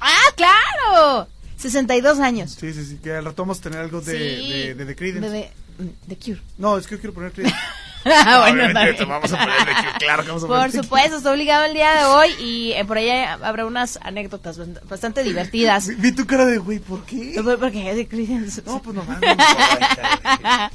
¡Ah, 0.00 0.32
claro! 0.36 1.28
62 1.56 2.18
años. 2.20 2.56
Sí, 2.58 2.72
sí, 2.72 2.84
sí, 2.84 2.96
que 3.02 3.12
al 3.12 3.24
rato 3.26 3.42
vamos 3.42 3.58
a 3.58 3.62
tener 3.62 3.78
algo 3.80 4.00
de, 4.00 4.12
Sí, 4.12 4.48
de, 4.50 4.74
de 4.74 4.86
The 4.86 4.96
Creedence. 4.96 5.28
de- 5.28 5.38
de- 5.38 5.50
The 6.08 6.16
Cure. 6.16 6.40
No, 6.58 6.76
es 6.78 6.86
que 6.86 6.94
yo 6.96 7.00
quiero 7.00 7.14
poner 7.14 7.32
Creedence. 7.32 7.56
Ah, 8.02 8.38
bueno, 8.48 8.64
Obviamente, 8.64 9.04
vamos 9.04 9.30
a 9.30 9.36
poner 9.38 9.58
The 9.58 9.74
Cure, 9.74 9.92
claro 9.98 10.22
que 10.22 10.28
vamos 10.28 10.44
a 10.44 10.46
poner 10.46 10.62
Por 10.62 10.70
The 10.70 10.76
Cure. 10.78 10.84
supuesto, 10.84 11.16
está 11.18 11.32
obligado 11.32 11.64
el 11.66 11.74
día 11.74 11.96
de 11.96 12.04
hoy 12.06 12.28
y 12.40 12.72
eh, 12.72 12.82
por 12.86 12.96
ahí 12.96 13.10
habrá 13.10 13.66
unas 13.66 13.98
anécdotas 14.00 14.58
bast- 14.58 14.82
bastante 14.88 15.22
divertidas. 15.22 15.86
Vi, 15.88 15.94
vi 15.96 16.12
tu 16.12 16.24
cara 16.26 16.46
de 16.46 16.56
güey, 16.56 16.78
¿por 16.78 17.04
qué? 17.04 17.38
Por- 17.44 17.58
Porque 17.58 17.90
es 17.90 17.96
de 17.96 18.08
Creedence. 18.08 18.62
No, 18.64 18.80
pues 18.80 18.96
no 18.96 19.04
mames. 19.04 19.36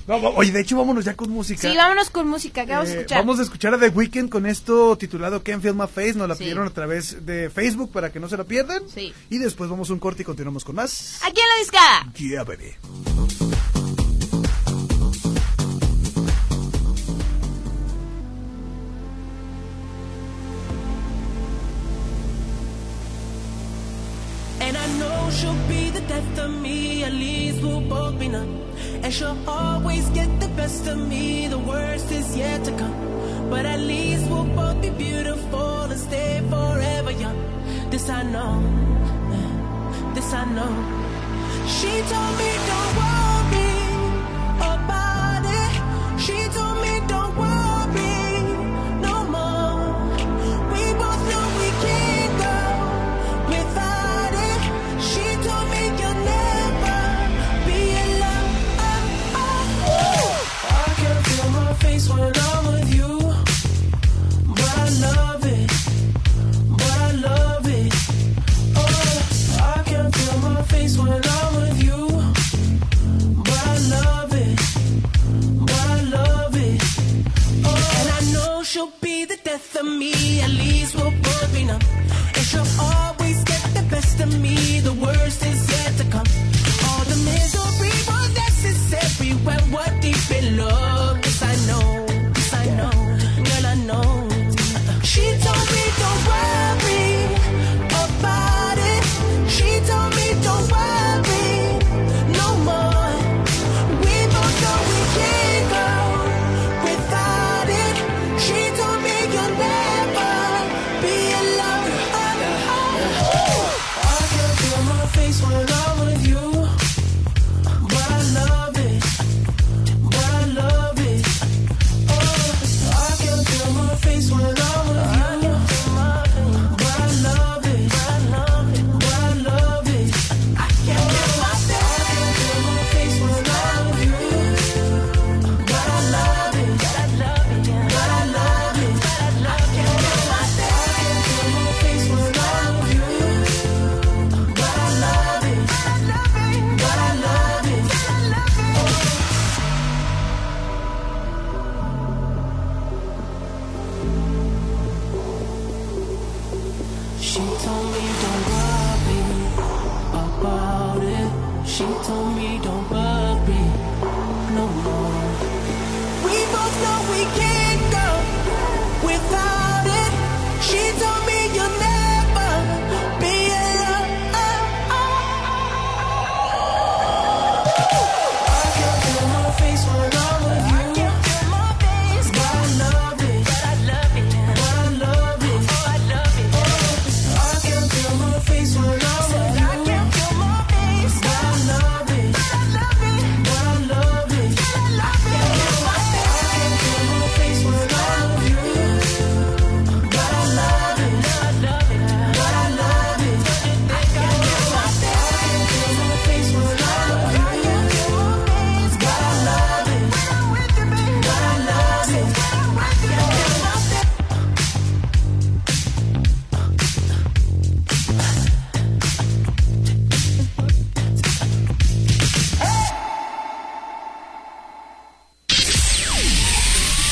No, 0.08 0.16
oye, 0.36 0.52
de 0.52 0.62
hecho, 0.62 0.78
vámonos 0.78 1.04
ya 1.04 1.16
con 1.16 1.32
música. 1.32 1.62
Sí, 1.68 1.76
vámonos 1.76 2.12
con 2.12 2.28
música, 2.28 2.64
¿qué 2.64 2.74
vamos 2.74 2.90
a 2.90 2.94
Eh, 2.94 2.96
escuchar? 2.98 3.18
vamos 3.18 3.40
a 3.40 3.42
escuchar 3.42 3.74
a 3.74 3.80
The 3.80 3.90
Weeknd 3.90 4.30
con 4.30 4.46
esto 4.46 4.96
titulado 4.96 5.42
Can't 5.42 5.64
Feel 5.64 5.74
My 5.74 5.88
Face. 5.88 6.14
Nos 6.14 6.30
la 6.30 6.36
Sí. 6.36 6.44
pidieron 6.44 6.68
a 6.68 6.70
través 6.72 7.26
de 7.26 7.50
Facebook 7.50 7.92
para 7.92 8.12
que 8.12 8.20
no 8.20 8.30
se 8.30 8.38
la 8.38 8.44
pierdan. 8.44 8.84
Sí. 8.94 9.12
Y 9.32 9.40
después 9.40 9.68
vamos 9.68 9.90
a 9.90 9.94
un 9.94 10.00
corte 10.00 10.22
y 10.22 10.26
continuamos 10.26 10.64
con 10.64 10.76
más. 10.76 11.20
Aquí 11.24 11.42
en 11.42 11.48
la 11.48 11.60
discada. 11.60 12.14
Yeah, 12.14 12.44
baby. 12.44 13.45
The 26.36 26.48
me, 26.48 27.04
at 27.04 27.14
least 27.14 27.62
we'll 27.62 27.82
both 27.82 28.20
be 28.20 28.28
numb. 28.28 28.62
And 29.04 29.14
she'll 29.14 29.38
always 29.48 30.10
get 30.10 30.30
the 30.40 30.48
best 30.50 30.88
of 30.88 30.98
me, 30.98 31.48
the 31.48 31.60
worst 31.60 32.12
is 32.12 32.36
yet 32.36 32.64
to 32.66 32.72
come. 32.72 33.50
But 33.50 33.66
at 33.66 33.80
least 33.80 34.30
we'll 34.30 34.52
both 34.60 34.82
be 34.82 34.90
beautiful 34.90 35.82
and 35.92 36.00
stay 36.00 36.42
forever 36.50 37.12
young. 37.12 37.40
This 37.90 38.10
I 38.10 38.24
know, 38.24 38.54
this 40.14 40.34
I 40.34 40.44
know. 40.58 40.74
She 41.78 41.92
told 42.12 42.34
me 42.40 42.52
don't 42.70 42.96
worry 42.98 43.35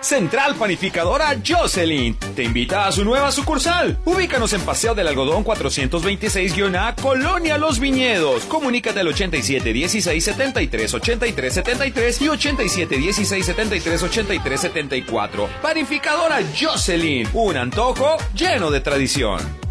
Central 0.00 0.54
Panificadora 0.54 1.36
Jocelyn 1.46 2.16
te 2.34 2.42
invita 2.42 2.86
a 2.86 2.92
su 2.92 3.04
nueva 3.04 3.30
sucursal. 3.30 3.98
Ubícanos 4.04 4.52
en 4.52 4.62
Paseo 4.62 4.94
del 4.94 5.08
Algodón 5.08 5.44
426-A, 5.44 6.94
Colonia 6.96 7.58
Los 7.58 7.78
Viñedos. 7.78 8.44
Comunícate 8.44 9.00
al 9.00 9.08
87 9.08 9.72
16 9.72 10.24
73 10.24 10.94
83 10.94 11.54
73 11.54 12.22
y 12.22 12.28
87 12.28 12.96
16 12.96 13.46
73 13.46 14.02
83 14.02 14.60
74. 14.60 15.48
Panificadora 15.62 16.38
Jocelyn, 16.58 17.28
un 17.34 17.56
antojo 17.56 18.16
lleno 18.34 18.70
de 18.70 18.80
tradición. 18.80 19.69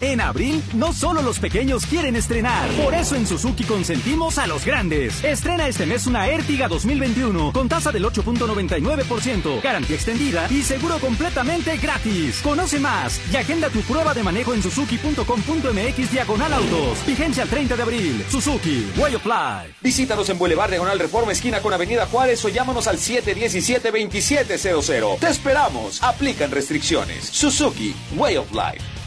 En 0.00 0.20
abril, 0.20 0.62
no 0.74 0.92
solo 0.92 1.22
los 1.22 1.40
pequeños 1.40 1.84
quieren 1.84 2.14
estrenar. 2.14 2.68
Por 2.84 2.94
eso 2.94 3.16
en 3.16 3.26
Suzuki 3.26 3.64
consentimos 3.64 4.38
a 4.38 4.46
los 4.46 4.64
grandes. 4.64 5.24
Estrena 5.24 5.66
este 5.66 5.86
mes 5.86 6.06
una 6.06 6.28
Ertiga 6.28 6.68
2021 6.68 7.52
con 7.52 7.68
tasa 7.68 7.90
del 7.90 8.04
8.99%, 8.04 9.60
garantía 9.60 9.96
extendida 9.96 10.46
y 10.50 10.62
seguro 10.62 11.00
completamente 11.00 11.76
gratis. 11.78 12.40
Conoce 12.42 12.78
más 12.78 13.20
y 13.32 13.38
agenda 13.38 13.70
tu 13.70 13.80
prueba 13.80 14.14
de 14.14 14.22
manejo 14.22 14.54
en 14.54 14.62
suzuki.com.mx 14.62 16.12
diagonal 16.12 16.52
autos. 16.52 17.04
Vigencia 17.04 17.42
el 17.42 17.48
30 17.48 17.74
de 17.74 17.82
abril. 17.82 18.24
Suzuki, 18.30 18.92
Way 18.96 19.16
of 19.16 19.26
Life. 19.26 19.74
Visítanos 19.82 20.28
en 20.28 20.38
Boulevard 20.38 20.70
Diagonal 20.70 21.00
Reforma 21.00 21.32
esquina 21.32 21.58
con 21.58 21.72
Avenida 21.72 22.06
Juárez 22.06 22.44
o 22.44 22.48
llámanos 22.48 22.86
al 22.86 22.98
717-2700. 22.98 25.18
Te 25.18 25.28
esperamos. 25.28 26.00
Aplican 26.04 26.52
restricciones. 26.52 27.24
Suzuki, 27.24 27.96
Way 28.16 28.36
of 28.36 28.52
Life. 28.52 28.97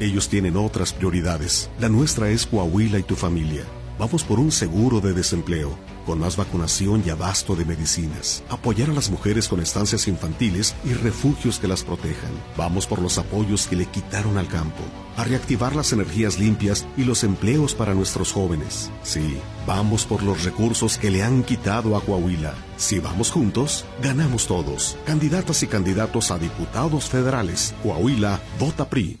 Ellos 0.00 0.30
tienen 0.30 0.56
otras 0.56 0.94
prioridades. 0.94 1.68
La 1.78 1.90
nuestra 1.90 2.30
es 2.30 2.46
Coahuila 2.46 2.98
y 2.98 3.02
tu 3.02 3.14
familia. 3.14 3.64
Vamos 4.00 4.24
por 4.24 4.40
un 4.40 4.50
seguro 4.50 5.02
de 5.02 5.12
desempleo, 5.12 5.78
con 6.06 6.20
más 6.20 6.34
vacunación 6.38 7.02
y 7.04 7.10
abasto 7.10 7.54
de 7.54 7.66
medicinas. 7.66 8.42
Apoyar 8.48 8.88
a 8.88 8.94
las 8.94 9.10
mujeres 9.10 9.46
con 9.46 9.60
estancias 9.60 10.08
infantiles 10.08 10.74
y 10.86 10.94
refugios 10.94 11.58
que 11.58 11.68
las 11.68 11.84
protejan. 11.84 12.30
Vamos 12.56 12.86
por 12.86 13.02
los 13.02 13.18
apoyos 13.18 13.66
que 13.66 13.76
le 13.76 13.84
quitaron 13.84 14.38
al 14.38 14.48
campo. 14.48 14.82
A 15.18 15.24
reactivar 15.24 15.76
las 15.76 15.92
energías 15.92 16.38
limpias 16.38 16.86
y 16.96 17.04
los 17.04 17.24
empleos 17.24 17.74
para 17.74 17.92
nuestros 17.92 18.32
jóvenes. 18.32 18.90
Sí, 19.02 19.36
vamos 19.66 20.06
por 20.06 20.22
los 20.22 20.44
recursos 20.44 20.96
que 20.96 21.10
le 21.10 21.22
han 21.22 21.42
quitado 21.42 21.94
a 21.94 22.00
Coahuila. 22.00 22.54
Si 22.78 23.00
vamos 23.00 23.30
juntos, 23.30 23.84
ganamos 24.02 24.46
todos. 24.46 24.96
Candidatas 25.04 25.62
y 25.62 25.66
candidatos 25.66 26.30
a 26.30 26.38
diputados 26.38 27.10
federales. 27.10 27.74
Coahuila, 27.82 28.40
vota 28.58 28.88
PRI. 28.88 29.20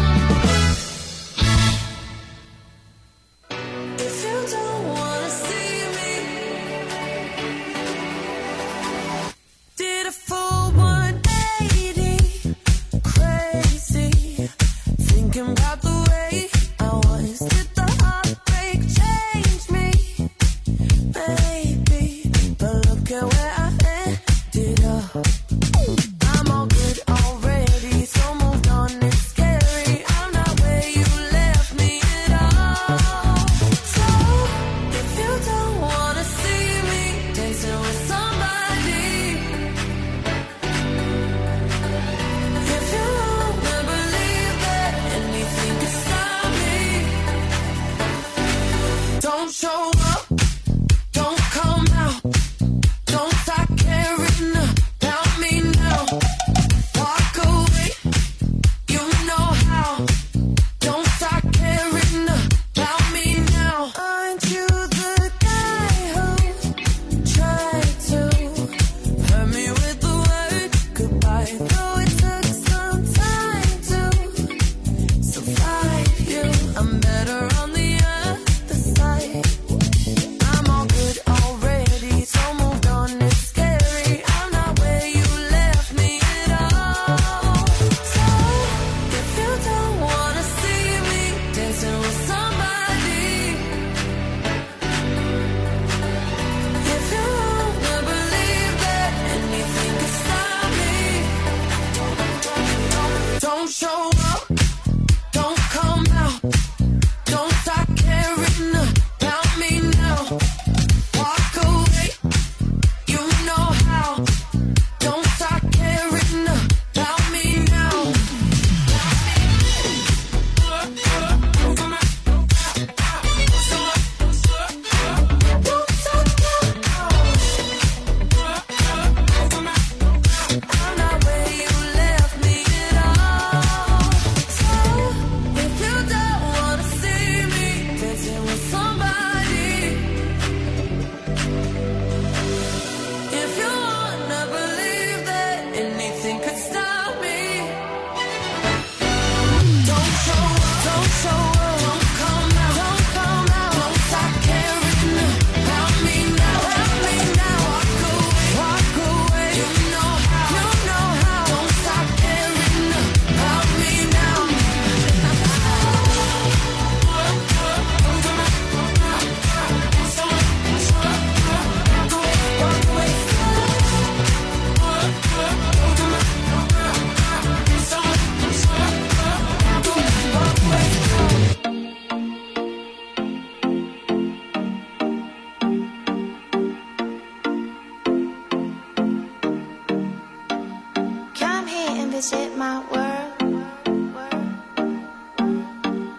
visit 192.31 192.57
my 192.57 192.79
world. 192.91 193.31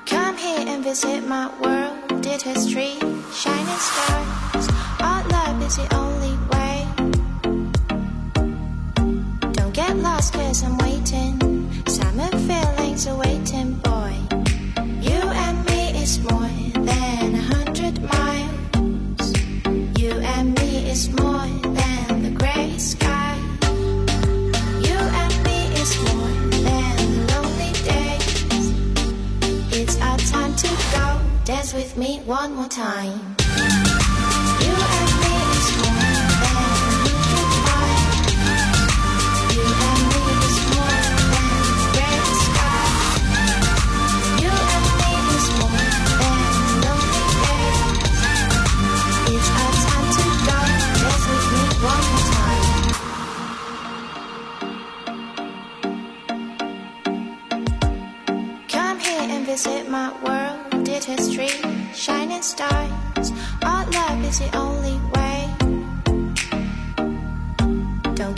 Come 0.07 0.37
here 0.37 0.65
and 0.69 0.85
visit 0.85 1.27
my 1.27 1.47
world. 1.61 2.23
Did 2.23 2.43
history, 2.43 2.99
shining 3.33 3.81
stars. 3.89 4.69
Our 5.01 5.23
love 5.29 5.63
is 5.63 5.77
the 5.77 5.89
only 5.95 6.35
way. 6.53 6.87
Don't 9.53 9.73
get 9.73 9.97
lost, 9.97 10.35
cause 10.35 10.63
I'm 10.63 10.77
waiting. 10.79 11.33
Summer 11.87 12.31
feelings 12.47 13.07
awaiting. 13.07 13.42
One 32.33 32.55
more 32.55 32.67
time. 32.67 33.42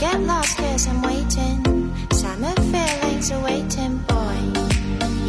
Get 0.04 0.20
lost, 0.20 0.56
cause 0.58 0.86
I'm 0.86 1.00
waiting. 1.02 1.58
Summer 2.12 2.54
feelings 2.72 3.30
are 3.32 3.42
waiting, 3.42 3.94
boy. 4.12 4.38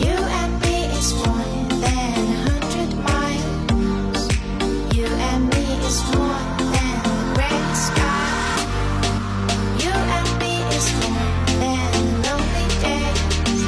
You 0.03 0.15
and 0.41 0.51
me 0.63 0.77
is 0.99 1.09
more 1.23 1.51
than 1.85 2.17
a 2.35 2.39
hundred 2.47 2.91
miles. 3.09 4.21
You 4.97 5.07
and 5.29 5.43
me 5.53 5.65
is 5.89 5.97
more 6.15 6.41
than 6.73 6.95
the 7.07 7.17
gray 7.35 7.63
sky. 7.87 8.35
You 9.83 9.93
and 10.17 10.29
me 10.41 10.53
is 10.77 10.87
more 11.03 11.31
than 11.61 11.89
lonely 12.25 12.67
days. 12.85 13.61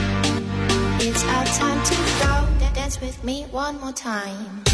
It's 1.07 1.23
our 1.35 1.47
time 1.61 1.81
to 1.91 1.97
go. 2.21 2.33
Dance 2.75 2.99
with 2.99 3.23
me 3.23 3.45
one 3.51 3.79
more 3.79 3.93
time. 3.93 4.66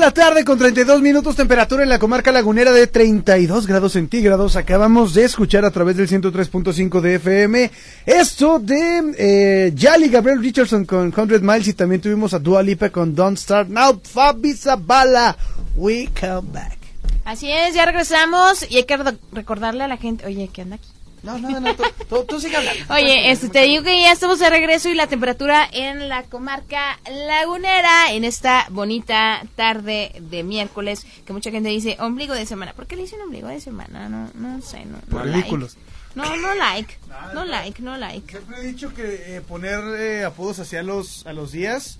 La 0.00 0.10
tarde 0.12 0.44
con 0.44 0.58
32 0.58 1.02
minutos, 1.02 1.36
temperatura 1.36 1.82
en 1.82 1.88
la 1.90 1.98
comarca 1.98 2.32
lagunera 2.32 2.72
de 2.72 2.86
32 2.86 3.66
grados 3.66 3.92
centígrados. 3.92 4.56
Acabamos 4.56 5.12
de 5.14 5.24
escuchar 5.24 5.64
a 5.64 5.70
través 5.70 5.96
del 5.96 6.08
103.5 6.08 7.00
de 7.00 7.14
FM 7.16 7.70
esto 8.06 8.58
de 8.58 9.12
eh, 9.18 9.72
Yali 9.74 10.08
Gabriel 10.08 10.40
Richardson 10.42 10.84
con 10.86 11.12
100 11.12 11.44
Miles 11.46 11.68
y 11.68 11.74
también 11.74 12.00
tuvimos 12.00 12.32
a 12.34 12.38
Dua 12.38 12.62
Lipa 12.62 12.88
con 12.90 13.14
Don't 13.14 13.36
Start 13.38 13.68
Now, 13.68 14.00
Fabi 14.02 14.54
Zabala. 14.54 15.36
We 15.76 16.08
come 16.18 16.48
back. 16.52 16.78
Así 17.24 17.50
es, 17.50 17.74
ya 17.74 17.84
regresamos 17.84 18.64
y 18.70 18.78
hay 18.78 18.84
que 18.84 18.96
re- 18.96 19.18
recordarle 19.32 19.84
a 19.84 19.88
la 19.88 19.98
gente, 19.98 20.24
oye, 20.26 20.48
¿qué 20.52 20.62
anda 20.62 20.76
aquí? 20.76 20.88
No, 21.22 21.38
no, 21.38 21.60
no, 21.60 21.74
tú, 21.76 21.82
tú, 22.08 22.24
tú 22.24 22.40
sigue 22.40 22.56
hablando. 22.56 22.94
Oye, 22.94 23.30
este, 23.30 23.48
te 23.48 23.62
digo 23.62 23.82
que 23.82 24.00
ya 24.00 24.12
estamos 24.12 24.38
de 24.38 24.48
regreso 24.48 24.88
y 24.88 24.94
la 24.94 25.06
temperatura 25.06 25.68
en 25.70 26.08
la 26.08 26.22
comarca 26.24 26.98
lagunera 27.10 28.12
en 28.12 28.24
esta 28.24 28.66
bonita 28.70 29.42
tarde 29.54 30.12
de 30.20 30.42
miércoles, 30.42 31.06
que 31.26 31.32
mucha 31.32 31.50
gente 31.50 31.68
dice 31.68 31.96
ombligo 32.00 32.34
de 32.34 32.46
semana. 32.46 32.72
¿Por 32.72 32.86
qué 32.86 32.96
le 32.96 33.02
dicen 33.02 33.20
ombligo 33.20 33.48
de 33.48 33.60
semana? 33.60 34.08
No, 34.08 34.30
no 34.34 34.62
sé, 34.62 34.84
no, 34.86 34.96
no 34.96 35.02
Por 35.10 35.26
like. 35.26 35.38
ridículos. 35.38 35.76
No, 36.14 36.24
no 36.36 36.54
like, 36.54 36.96
no 37.34 37.44
like, 37.44 37.82
no 37.82 37.96
like. 37.96 38.32
Siempre 38.32 38.58
he 38.58 38.66
dicho 38.66 38.92
que 38.92 39.36
eh, 39.36 39.40
poner 39.42 39.78
eh, 40.00 40.24
apodos 40.24 40.58
hacia 40.58 40.82
los, 40.82 41.26
a 41.26 41.32
los 41.32 41.52
días. 41.52 41.98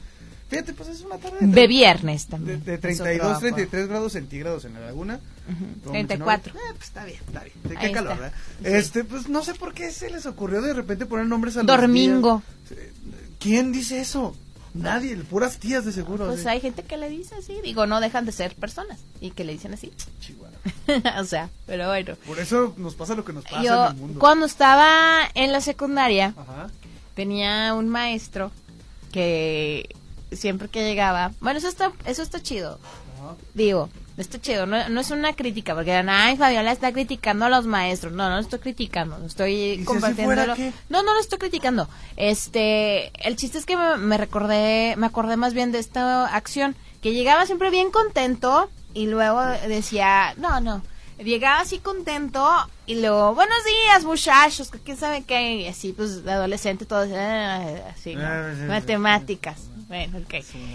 Fíjate, 0.51 0.73
pues 0.75 0.89
es 0.89 1.01
una 1.03 1.17
tarde 1.19 1.39
De 1.41 1.67
viernes 1.69 2.27
de, 2.27 2.31
también. 2.31 2.65
de 2.65 2.75
es 2.75 2.81
32, 2.81 3.27
otro 3.29 3.39
33 3.41 3.89
grados 3.89 4.13
centígrados 4.13 4.65
en 4.65 4.75
la 4.75 4.81
laguna. 4.81 5.21
Como 5.85 5.93
34. 5.93 6.53
mencionaba, 6.53 6.71
Eh, 6.71 6.75
pues 6.77 6.89
está 6.89 7.05
bien, 7.05 7.19
está 7.27 7.41
bien. 7.45 7.55
Ahí 7.79 7.87
qué 7.87 7.93
calor, 7.93 8.13
está. 8.13 8.23
¿verdad? 8.25 8.39
Sí. 8.61 8.65
Este, 8.69 9.05
pues 9.05 9.29
no 9.29 9.43
sé 9.45 9.55
por 9.55 9.73
qué 9.75 9.91
se 9.93 10.11
les 10.11 10.27
ocurrió 10.27 10.61
de 10.61 10.75
repente 10.75 11.07
poner 11.07 11.27
nombres 11.27 11.57
a 11.57 11.61
los 11.63 11.67
Dormingo. 11.69 12.43
días. 12.69 12.91
¿Quién 13.39 13.73
dice 13.73 14.01
eso? 14.01 14.37
Nadie, 14.75 15.17
puras 15.17 15.59
tías 15.59 15.85
de 15.85 15.93
seguro. 15.93 16.27
Pues 16.27 16.41
así. 16.41 16.49
hay 16.49 16.61
gente 16.61 16.85
que 16.85 16.97
le 16.97 17.09
dice 17.09 17.35
así, 17.37 17.57
digo, 17.65 17.87
no 17.87 18.01
dejan 18.01 18.25
de 18.27 18.31
ser 18.33 18.55
personas 18.55 18.99
y 19.21 19.31
que 19.33 19.43
le 19.45 19.53
dicen 19.53 19.73
así. 19.75 19.91
o 21.19 21.25
sea, 21.25 21.49
pero 21.67 21.89
bueno. 21.89 22.15
Por 22.27 22.39
eso 22.39 22.75
nos 22.77 22.95
pasa 22.95 23.15
lo 23.15 23.25
que 23.25 23.33
nos 23.33 23.45
pasa 23.45 23.63
Yo 23.63 23.85
en 23.87 23.91
el 23.93 23.97
mundo. 23.97 24.21
cuando 24.21 24.47
estaba 24.47 25.23
en 25.35 25.51
la 25.53 25.61
secundaria 25.61 26.35
Ajá. 26.37 26.69
tenía 27.15 27.75
un 27.75 27.89
maestro 27.89 28.53
que 29.11 29.89
siempre 30.33 30.69
que 30.69 30.85
llegaba, 30.85 31.33
bueno, 31.40 31.59
eso 31.59 31.69
está 31.69 31.93
eso 32.05 32.23
está 32.23 32.43
chido. 32.43 32.79
Digo, 33.55 33.90
está 34.16 34.40
chido, 34.40 34.66
no, 34.66 34.88
no 34.88 35.01
es 35.01 35.11
una 35.11 35.35
crítica, 35.35 35.75
porque 35.75 35.90
eran, 35.90 36.09
ay, 36.09 36.37
Fabiola 36.37 36.73
está 36.73 36.93
criticando 36.93 37.47
a 37.47 37.49
los 37.49 37.66
maestros. 37.66 38.12
No, 38.12 38.29
no 38.29 38.37
lo 38.37 38.40
estoy 38.40 38.59
criticando, 38.59 39.19
lo 39.19 39.27
estoy 39.27 39.83
compartiéndolo. 39.85 40.55
No, 40.88 41.03
no 41.03 41.14
lo 41.14 41.21
estoy 41.21 41.38
criticando. 41.38 41.88
Este, 42.16 43.12
el 43.27 43.37
chiste 43.37 43.59
es 43.59 43.66
que 43.66 43.77
me, 43.77 43.97
me 43.99 44.16
recordé, 44.16 44.95
me 44.97 45.07
acordé 45.07 45.37
más 45.37 45.55
bien 45.55 45.73
de 45.73 45.79
esta 45.79 46.27
acción, 46.35 46.77
que 47.03 47.12
llegaba 47.12 47.47
siempre 47.47 47.71
bien 47.71 47.90
contento 47.90 48.71
y 48.95 49.07
luego 49.07 49.43
decía, 49.69 50.35
no, 50.37 50.61
no, 50.61 50.83
llegaba 51.19 51.61
así 51.61 51.79
contento 51.79 52.49
y 52.87 53.01
luego, 53.01 53.35
buenos 53.35 53.59
días 53.64 54.05
muchachos, 54.05 54.71
que 54.71 54.79
quién 54.79 54.97
sabe 54.97 55.23
qué, 55.23 55.57
y 55.57 55.66
así 55.69 55.93
pues 55.93 56.25
de 56.25 56.33
adolescente 56.33 56.87
todo 56.87 57.07
ah, 57.14 57.64
así, 57.95 58.14
¿no? 58.14 58.23
Ah, 58.25 58.53
sí, 58.55 58.62
matemáticas. 58.66 59.70
Bueno, 59.90 60.18
ok. 60.18 60.35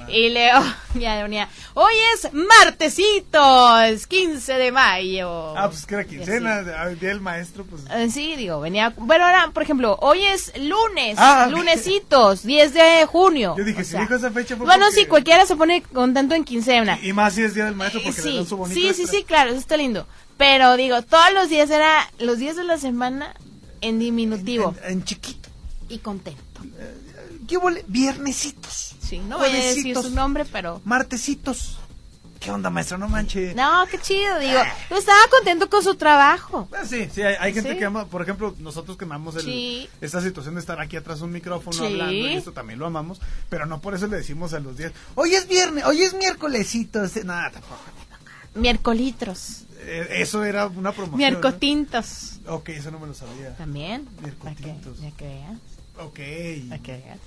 Y 0.10 0.28
Leo 0.28 0.62
ya 0.96 1.24
venía, 1.24 1.48
hoy 1.74 1.94
es 2.14 2.34
martesito, 2.34 3.80
es 3.80 4.08
15 4.08 4.54
de 4.56 4.72
mayo. 4.74 5.58
Ah, 5.58 5.70
pues 5.70 5.86
que 5.86 5.96
era 5.96 6.04
quincena, 6.04 6.58
así. 6.58 6.70
el 6.92 7.00
día 7.00 7.10
del 7.10 7.22
maestro, 7.22 7.64
pues. 7.64 7.84
Eh, 7.92 8.10
Sí, 8.12 8.36
digo, 8.36 8.60
venía. 8.60 8.94
Bueno, 8.98 9.24
ahora, 9.26 9.52
por 9.54 9.64
ejemplo, 9.64 9.98
hoy 10.02 10.22
es 10.26 10.52
lunes, 10.60 11.16
Ah, 11.18 11.46
ok. 11.48 11.56
lunesitos, 11.58 12.44
10 12.44 12.74
de 12.74 13.06
junio. 13.06 13.56
Yo 13.58 13.64
dije, 13.64 13.82
o 13.82 13.86
si 13.86 13.92
sea, 13.92 14.02
dijo 14.02 14.16
esa 14.16 14.32
fecha 14.32 14.58
fue 14.58 14.66
Bueno, 14.66 14.86
porque- 14.88 15.00
sí, 15.02 15.06
cualquiera 15.08 15.46
se 15.46 15.56
pone 15.56 15.82
contento 15.82 16.36
en 16.36 16.44
quincena. 16.44 17.00
Y 17.02 17.14
más 17.14 17.36
si 17.36 17.44
es 17.44 17.54
día 17.54 17.64
del 17.66 17.76
maestro 17.76 18.02
porque 18.04 18.22
le 18.22 18.30
sí, 18.32 18.36
dan 18.36 18.46
su 18.48 18.58
bonito 18.58 18.76
sí, 18.78 18.94
sí, 18.94 19.02
extra. 19.04 19.20
sí, 19.20 19.24
claro, 19.24 19.50
eso 19.52 19.60
está 19.60 19.78
lindo. 19.78 20.06
Pero 20.38 20.76
digo, 20.76 21.02
todos 21.04 21.32
los 21.34 21.48
días 21.50 21.70
era 21.70 22.10
los 22.20 22.38
días 22.40 22.58
de 22.58 22.66
la 22.66 22.78
semana 22.78 23.34
en 23.80 23.98
diminutivo 23.98 24.76
En, 24.84 24.92
en 24.92 25.04
chiquito. 25.06 25.48
y 25.88 26.00
contento. 26.00 26.42
¿Qué 27.48 27.58
huele? 27.58 27.84
Viernesitos. 27.88 28.96
Sí, 29.02 29.20
no 29.20 29.38
voy 29.38 29.50
a 29.50 29.54
decir 29.54 29.96
su 29.96 30.10
nombre, 30.12 30.46
pero... 30.46 30.82
Martesitos. 30.86 31.78
¿Qué 32.40 32.52
onda, 32.52 32.70
maestra? 32.70 32.98
No 32.98 33.08
manches. 33.08 33.56
No, 33.56 33.86
qué 33.90 33.98
chido, 34.00 34.38
digo. 34.40 34.60
Yo 34.90 34.98
estaba 34.98 35.18
contento 35.32 35.68
con 35.70 35.82
su 35.84 35.96
trabajo. 35.96 36.68
Ah, 36.78 36.86
sí, 36.86 37.10
sí, 37.12 37.22
hay, 37.24 37.36
hay 37.40 37.54
gente 37.54 37.72
Sí. 37.74 37.80
que 37.80 37.86
ama, 37.86 38.06
por 38.06 38.22
ejemplo, 38.22 38.54
nosotros 38.60 38.98
que 38.98 39.06
amamos 39.06 39.36
el- 39.38 39.42
Sí. 39.44 39.90
esta 40.02 40.22
situación 40.22 40.54
de 40.56 40.60
estar 40.60 40.80
aquí 40.80 40.96
atrás 40.96 41.20
de 41.20 41.26
un 41.26 41.32
micrófono 41.32 41.78
Sí. 41.78 41.86
hablando 41.86 42.14
y 42.14 42.34
esto 42.36 42.52
también 42.52 42.78
lo 42.78 42.86
amamos, 42.86 43.20
pero 43.50 43.66
no 43.66 43.82
por 43.82 43.96
eso 43.96 44.06
le 44.08 44.18
decimos 44.18 44.54
a 44.54 44.60
los 44.60 44.78
días, 44.78 44.92
hoy 45.16 45.34
es 45.34 45.48
viernes, 45.48 45.86
hoy 45.86 46.02
es 46.04 46.14
miércolesitos, 46.14 47.16
nada, 47.24 47.50
tampoco. 47.52 47.80
Miércolitros. 48.54 49.64
Eh, 49.80 50.08
Eso 50.22 50.44
era 50.44 50.68
una 50.68 50.92
promoción. 50.92 51.18
Miércotintos. 51.18 52.40
¿no? 52.46 52.56
Ok, 52.56 52.70
eso 52.70 52.92
no 52.92 53.00
me 53.00 53.08
lo 53.08 53.14
sabía. 53.14 53.56
También. 53.56 54.06
Que, 54.18 54.22
Miércotintos. 54.24 55.00
ya 55.02 55.12
que 55.12 55.26
veas. 55.26 55.60
Ok. 56.00 56.20
Para 56.70 56.82
que 56.82 56.92
veas. 56.98 57.20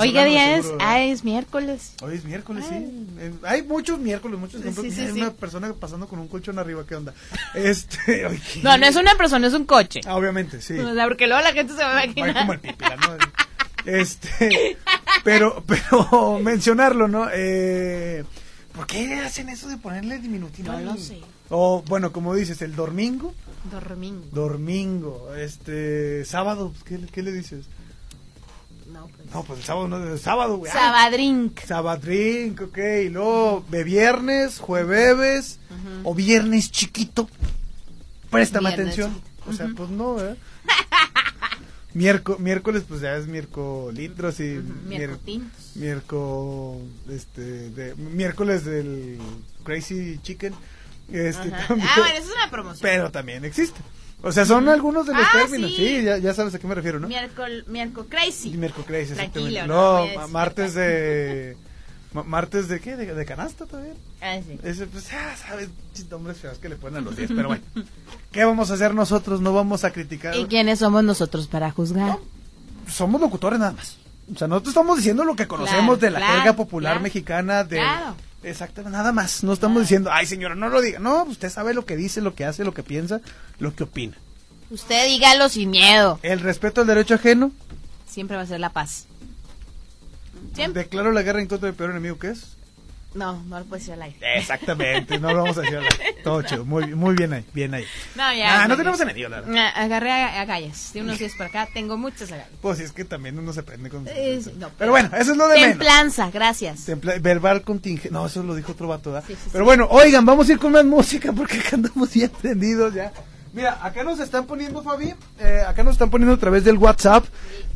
Oiga, 0.00 0.24
día 0.24 0.56
es, 0.56 0.66
ah, 0.78 1.00
es 1.00 1.24
miércoles. 1.24 1.94
Hoy 2.02 2.16
es 2.16 2.24
miércoles, 2.24 2.64
sí. 2.68 3.06
Hay 3.44 3.62
muchos 3.62 3.98
miércoles, 3.98 4.38
muchos 4.38 4.60
ejemplos. 4.60 4.84
Sí, 4.86 4.92
sí, 4.92 5.06
sí. 5.12 5.20
una 5.20 5.32
persona 5.32 5.72
pasando 5.72 6.06
con 6.06 6.18
un 6.18 6.28
colchón 6.28 6.58
arriba, 6.58 6.84
¿qué 6.86 6.96
onda? 6.96 7.14
Este, 7.54 8.26
oye. 8.26 8.40
No, 8.62 8.76
no 8.76 8.86
es 8.86 8.96
una 8.96 9.14
persona, 9.16 9.46
es 9.46 9.54
un 9.54 9.64
coche. 9.64 10.00
Ah, 10.06 10.16
obviamente, 10.16 10.60
sí. 10.60 10.78
O 10.78 10.94
sea, 10.94 11.06
porque 11.08 11.26
luego 11.26 11.42
la 11.42 11.52
gente 11.52 11.72
se 11.74 11.78
va 11.82 11.98
a 11.98 12.04
imaginar. 12.04 12.34
como 12.40 12.52
el 12.52 12.60
pípila, 12.60 12.96
¿no? 12.96 13.16
Este, 13.86 14.76
pero, 15.24 15.64
pero 15.66 16.38
mencionarlo, 16.40 17.08
¿no? 17.08 17.28
Eh, 17.32 18.24
¿Por 18.74 18.86
qué 18.86 19.14
hacen 19.20 19.48
eso 19.48 19.68
de 19.68 19.76
ponerle 19.78 20.18
diminutivo? 20.18 20.72
No 20.72 20.80
lo 20.80 20.96
sé. 20.96 21.20
O, 21.48 21.82
bueno, 21.88 22.12
como 22.12 22.34
dices, 22.34 22.62
el 22.62 22.76
domingo, 22.76 23.34
Domingo. 23.70 24.24
domingo, 24.30 25.34
este, 25.34 26.24
sábado, 26.24 26.72
¿qué, 26.84 26.98
le- 26.98 27.08
qué 27.08 27.22
le 27.22 27.32
dices? 27.32 27.66
No, 29.10 29.16
pues. 29.16 29.34
No, 29.34 29.42
pues 29.44 29.58
el 29.60 29.64
sábado 29.64 29.88
no, 29.88 29.96
el 30.12 30.18
sábado, 30.18 30.56
güey. 30.56 30.72
Sabadrink. 30.72 31.60
Sabadrink, 31.60 32.60
ok, 32.62 32.78
y 33.06 33.08
luego 33.10 33.64
de 33.70 33.84
viernes, 33.84 34.58
jueves, 34.58 35.58
o 36.04 36.14
viernes 36.14 36.70
chiquito. 36.70 37.28
Préstame 38.30 38.68
Viernes 38.70 38.94
atención. 38.94 39.14
chiquito. 39.14 39.50
O 39.50 39.52
sea, 39.52 39.66
Ujú. 39.66 39.74
pues 39.74 39.90
no, 39.90 40.20
¿eh? 40.22 40.36
Miérco- 41.94 42.38
miércoles, 42.38 42.84
pues 42.86 43.00
ya 43.00 43.16
es 43.16 43.26
miércoles 43.26 44.38
y 44.38 44.42
mier- 44.44 44.62
Miércotintos. 44.86 45.76
miérco- 45.76 46.80
este, 47.10 47.40
de, 47.70 47.94
miércoles 47.96 48.64
del 48.64 49.18
Crazy 49.64 50.20
Chicken. 50.22 50.54
Este, 51.12 51.50
también. 51.50 51.88
Ah, 51.90 51.94
bueno, 51.98 52.14
eso 52.16 52.28
es 52.28 52.34
una 52.36 52.48
promoción. 52.50 52.82
Pero 52.82 53.10
también 53.10 53.44
existe. 53.44 53.80
O 54.22 54.32
sea, 54.32 54.44
son 54.44 54.68
algunos 54.68 55.06
de 55.06 55.14
los 55.14 55.22
Ah, 55.24 55.30
términos. 55.32 55.70
sí. 55.70 55.76
Sí, 55.76 56.02
ya, 56.04 56.18
ya 56.18 56.34
sabes 56.34 56.54
a 56.54 56.58
qué 56.58 56.66
me 56.66 56.74
refiero, 56.74 57.00
¿no? 57.00 57.08
Miércoles, 57.08 57.66
miércoles 57.68 58.10
crazy. 58.10 58.50
Miércoles 58.50 58.86
Crazy, 58.86 59.12
exactamente. 59.12 59.66
no 59.66 60.06
martes 60.28 60.74
de... 60.74 61.56
ma- 62.12 62.22
¿Martes 62.24 62.68
de 62.68 62.80
qué? 62.80 62.96
¿De, 62.96 63.14
de 63.14 63.24
canasta 63.24 63.64
también? 63.66 63.94
Ah, 64.20 64.38
sí. 64.46 64.58
Ese, 64.62 64.86
pues, 64.86 65.10
ya 65.10 65.34
sabes, 65.36 65.68
nombres 66.10 66.36
feos 66.38 66.58
que 66.58 66.68
le 66.68 66.76
ponen 66.76 66.98
a 66.98 67.00
los 67.00 67.16
10, 67.16 67.30
pero 67.34 67.48
bueno. 67.48 67.62
¿Qué 68.30 68.44
vamos 68.44 68.70
a 68.70 68.74
hacer 68.74 68.94
nosotros? 68.94 69.40
No 69.40 69.54
vamos 69.54 69.84
a 69.84 69.90
criticar. 69.90 70.36
¿Y 70.36 70.44
quiénes 70.44 70.80
somos 70.80 71.02
nosotros 71.02 71.46
para 71.46 71.70
juzgar? 71.70 72.18
Somos 72.88 73.20
locutores 73.20 73.58
nada 73.58 73.72
más. 73.72 73.96
O 74.34 74.36
sea, 74.38 74.46
nosotros 74.48 74.72
estamos 74.72 74.96
diciendo 74.98 75.24
lo 75.24 75.34
que 75.34 75.46
conocemos 75.48 75.98
Claro, 75.98 76.00
de 76.00 76.10
la 76.10 76.18
claro, 76.18 76.34
jerga 76.34 76.52
popular 76.56 76.92
claro. 76.92 77.02
mexicana. 77.02 77.64
De... 77.64 77.80
Exactamente, 78.42 78.96
nada 78.96 79.12
más. 79.12 79.44
No 79.44 79.52
estamos 79.52 79.82
diciendo, 79.82 80.10
ay 80.12 80.26
señora, 80.26 80.54
no 80.54 80.68
lo 80.68 80.80
diga. 80.80 80.98
No, 80.98 81.24
usted 81.24 81.50
sabe 81.50 81.74
lo 81.74 81.84
que 81.84 81.96
dice, 81.96 82.20
lo 82.20 82.34
que 82.34 82.44
hace, 82.44 82.64
lo 82.64 82.72
que 82.72 82.82
piensa, 82.82 83.20
lo 83.58 83.74
que 83.74 83.84
opina. 83.84 84.16
Usted 84.70 85.06
dígalo 85.06 85.48
sin 85.48 85.70
miedo. 85.70 86.18
El 86.22 86.40
respeto 86.40 86.80
al 86.80 86.86
derecho 86.86 87.14
ajeno. 87.14 87.52
Siempre 88.08 88.36
va 88.36 88.42
a 88.42 88.46
ser 88.46 88.60
la 88.60 88.70
paz. 88.70 89.06
Siempre. 90.54 90.84
Declaro 90.84 91.12
la 91.12 91.22
guerra 91.22 91.40
en 91.40 91.48
contra 91.48 91.66
del 91.66 91.74
peor 91.74 91.90
enemigo 91.90 92.18
que 92.18 92.28
es. 92.28 92.56
No, 93.12 93.42
no 93.42 93.58
lo 93.58 93.64
puedes 93.64 93.84
decir 93.86 93.94
al 93.94 94.02
aire. 94.02 94.18
Exactamente, 94.38 95.18
no 95.18 95.32
lo 95.32 95.42
vamos 95.42 95.58
a 95.58 95.62
decir. 95.62 95.78
al 95.78 95.82
aire. 95.84 96.16
Todo 96.22 96.42
chido, 96.44 96.64
muy, 96.64 96.94
muy 96.94 97.16
bien 97.16 97.32
ahí, 97.32 97.44
bien 97.52 97.74
ahí. 97.74 97.84
No, 98.14 98.32
ya. 98.32 98.62
Ah, 98.62 98.68
no 98.68 98.76
tenemos 98.76 99.00
enemigo, 99.00 99.28
la 99.28 99.40
verdad. 99.40 99.56
Ah, 99.74 99.82
Agarré 99.82 100.12
a- 100.12 100.40
agallas. 100.42 100.92
De 100.92 101.00
unos 101.02 101.18
días 101.18 101.32
para 101.36 101.50
acá 101.50 101.68
tengo 101.74 101.96
muchas 101.98 102.30
agallas. 102.30 102.50
Pues 102.62 102.78
sí, 102.78 102.84
es 102.84 102.92
que 102.92 103.04
también 103.04 103.36
uno 103.38 103.52
se 103.52 103.64
prende 103.64 103.90
con... 103.90 104.06
Eh, 104.08 104.40
no, 104.58 104.70
pero 104.78 104.92
bueno, 104.92 105.10
eso 105.18 105.32
es 105.32 105.36
lo 105.36 105.48
de 105.48 105.54
menos. 105.56 105.68
Templanza, 105.70 106.30
gracias. 106.30 106.86
Templa- 106.86 107.18
verbal 107.20 107.62
contingente. 107.62 108.10
No, 108.10 108.26
eso 108.26 108.42
lo 108.44 108.54
dijo 108.54 108.72
otro 108.72 108.86
vato, 108.86 109.10
¿verdad? 109.12 109.26
Sí, 109.26 109.34
sí, 109.34 109.48
Pero 109.50 109.64
bueno, 109.64 109.88
oigan, 109.90 110.24
vamos 110.24 110.48
a 110.48 110.52
ir 110.52 110.58
con 110.60 110.70
más 110.70 110.84
música 110.84 111.32
porque 111.32 111.58
acá 111.58 111.70
andamos 111.76 112.12
bien 112.12 112.30
prendidos 112.40 112.94
ya. 112.94 113.12
Mira, 113.52 113.84
acá 113.84 114.04
nos 114.04 114.20
están 114.20 114.46
poniendo, 114.46 114.80
Fabi, 114.84 115.12
eh, 115.40 115.62
acá 115.66 115.82
nos 115.82 115.94
están 115.94 116.08
poniendo 116.10 116.36
a 116.36 116.38
través 116.38 116.62
del 116.62 116.76
WhatsApp. 116.78 117.24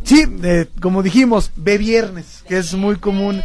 Sí, 0.05 0.25
eh, 0.45 0.69
como 0.81 1.03
dijimos, 1.03 1.51
ve 1.57 1.77
viernes, 1.79 2.45
que 2.47 2.59
es 2.59 2.73
muy 2.75 2.95
común. 2.97 3.43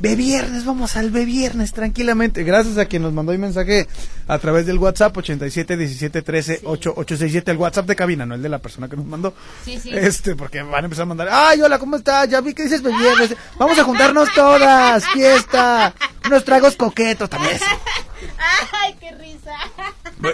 Ve 0.00 0.16
viernes, 0.16 0.64
vamos 0.64 0.96
al 0.96 1.10
ve 1.10 1.26
viernes 1.26 1.74
tranquilamente. 1.74 2.42
Gracias 2.42 2.78
a 2.78 2.86
quien 2.86 3.02
nos 3.02 3.12
mandó 3.12 3.32
un 3.32 3.40
mensaje 3.40 3.86
a 4.26 4.38
través 4.38 4.64
del 4.64 4.78
WhatsApp 4.78 5.14
87 5.14 5.76
17 5.76 6.22
13 6.22 6.60
8867, 6.64 7.50
el 7.50 7.58
WhatsApp 7.58 7.86
de 7.86 7.96
cabina, 7.96 8.24
no 8.24 8.34
el 8.34 8.42
de 8.42 8.48
la 8.48 8.58
persona 8.58 8.88
que 8.88 8.96
nos 8.96 9.04
mandó. 9.04 9.34
Sí, 9.62 9.78
sí. 9.78 9.90
Este, 9.92 10.36
porque 10.36 10.62
van 10.62 10.84
a 10.84 10.86
empezar 10.86 11.02
a 11.02 11.06
mandar, 11.06 11.28
ay, 11.30 11.60
hola, 11.60 11.78
¿cómo 11.78 11.96
estás? 11.96 12.30
Ya 12.30 12.40
vi 12.40 12.54
que 12.54 12.62
dices 12.62 12.82
ve 12.82 12.92
viernes. 12.96 13.36
Vamos 13.58 13.78
a 13.78 13.84
juntarnos 13.84 14.32
todas, 14.34 15.06
fiesta, 15.08 15.94
unos 16.24 16.44
tragos 16.44 16.76
coquetos 16.76 17.28
también. 17.28 17.58
Ay, 18.72 18.94
qué 19.00 19.10
risa. 19.12 19.52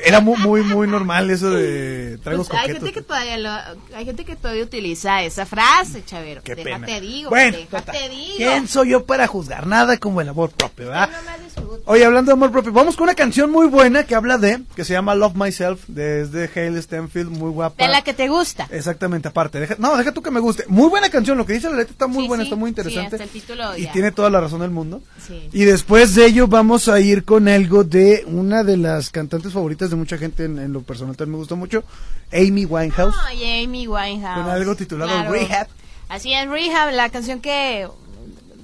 Era 0.05 0.20
muy, 0.20 0.37
muy, 0.38 0.62
muy 0.62 0.87
normal 0.88 1.31
eso 1.31 1.51
de 1.51 2.18
tragos 2.22 2.49
Pues 2.49 2.59
hay 2.61 2.66
coquetos. 2.68 2.83
gente 2.88 3.01
que 3.01 3.07
todavía 3.07 3.38
lo- 3.38 3.96
hay 3.96 4.05
gente 4.05 4.25
que 4.25 4.37
todavía 4.37 4.62
utiliza 4.64 5.22
esa 5.22 5.46
frase, 5.46 6.05
Chavero. 6.05 6.42
Qué 6.42 6.55
déjate 6.55 6.85
pena. 6.87 7.01
digo, 7.01 7.31
Bueno, 7.31 7.57
déjate 7.57 7.92
total. 7.92 8.11
digo. 8.11 8.35
¿Quién 8.37 8.68
soy 8.68 8.90
yo 8.90 9.05
para 9.05 9.27
juzgar? 9.27 9.66
Nada 9.66 9.96
como 9.99 10.20
el 10.20 10.29
amor 10.29 10.51
propio, 10.51 10.87
¿verdad? 10.88 11.11
Disfruto. 11.44 11.83
Oye, 11.87 12.05
hablando 12.05 12.31
de 12.31 12.33
amor 12.35 12.51
propio, 12.53 12.72
vamos 12.72 12.96
con 12.96 13.05
una 13.05 13.14
canción 13.14 13.51
muy 13.51 13.66
buena 13.66 14.05
que 14.05 14.14
habla 14.14 14.38
de, 14.38 14.61
que 14.75 14.85
se 14.85 14.92
llama 14.92 15.14
Love 15.14 15.35
Myself, 15.37 15.85
desde 15.88 16.51
Hale 16.55 16.81
Stenfield, 16.83 17.31
muy 17.31 17.51
guapa. 17.51 17.83
De 17.85 17.90
la 17.90 18.03
que 18.03 18.12
te 18.14 18.29
gusta. 18.29 18.66
Exactamente, 18.70 19.29
aparte. 19.29 19.61
Deja- 19.61 19.77
no, 19.79 19.96
deja 19.96 20.12
tú 20.12 20.22
que 20.22 20.31
me 20.31 20.40
guste. 20.40 20.64
Muy 20.68 20.88
buena 20.88 21.09
canción, 21.11 21.38
lo 21.38 21.46
que 21.46 21.53
dice 21.55 21.70
la 21.70 21.77
letra 21.77 21.92
está 21.92 22.07
muy 22.07 22.22
Sí, 22.25 22.29
buena, 22.29 22.42
sí, 22.44 22.49
está 22.49 22.57
muy 22.57 22.68
sí, 22.68 22.70
interesante. 22.72 23.16
hasta 23.16 23.25
el 23.25 23.31
título 23.31 23.77
y 23.77 23.83
ya. 23.83 23.92
tiene 23.92 24.11
toda 24.12 24.31
la 24.31 24.40
razón 24.40 24.61
del 24.61 24.70
mundo. 24.70 25.03
Sí. 25.27 25.49
Y 25.53 25.64
después 25.64 26.14
de 26.14 26.27
ello 26.27 26.46
vamos 26.49 26.88
a 26.88 27.01
ir 27.01 27.25
con 27.25 27.46
algo 27.49 27.85
de 27.85 28.25
una 28.27 28.64
de 28.64 28.77
las 28.77 29.11
cantantes 29.11 29.53
favoritas 29.53 29.76
de 29.79 29.97
mucha 29.97 30.19
gente 30.19 30.45
en, 30.45 30.59
en 30.59 30.73
lo 30.73 30.83
personal 30.83 31.17
también 31.17 31.33
me 31.33 31.39
gusta 31.39 31.55
mucho, 31.55 31.85
Amy 32.33 32.65
Winehouse. 32.65 33.15
Ay, 33.27 33.65
Amy 33.65 33.87
Winehouse. 33.87 34.43
Con 34.43 34.51
algo 34.51 34.75
titulado 34.77 35.11
Claro. 35.12 35.31
Rehab. 35.33 35.69
Así 36.09 36.33
es, 36.33 36.49
Rehab, 36.49 36.93
la 36.93 37.09
canción 37.11 37.41
que 37.41 37.89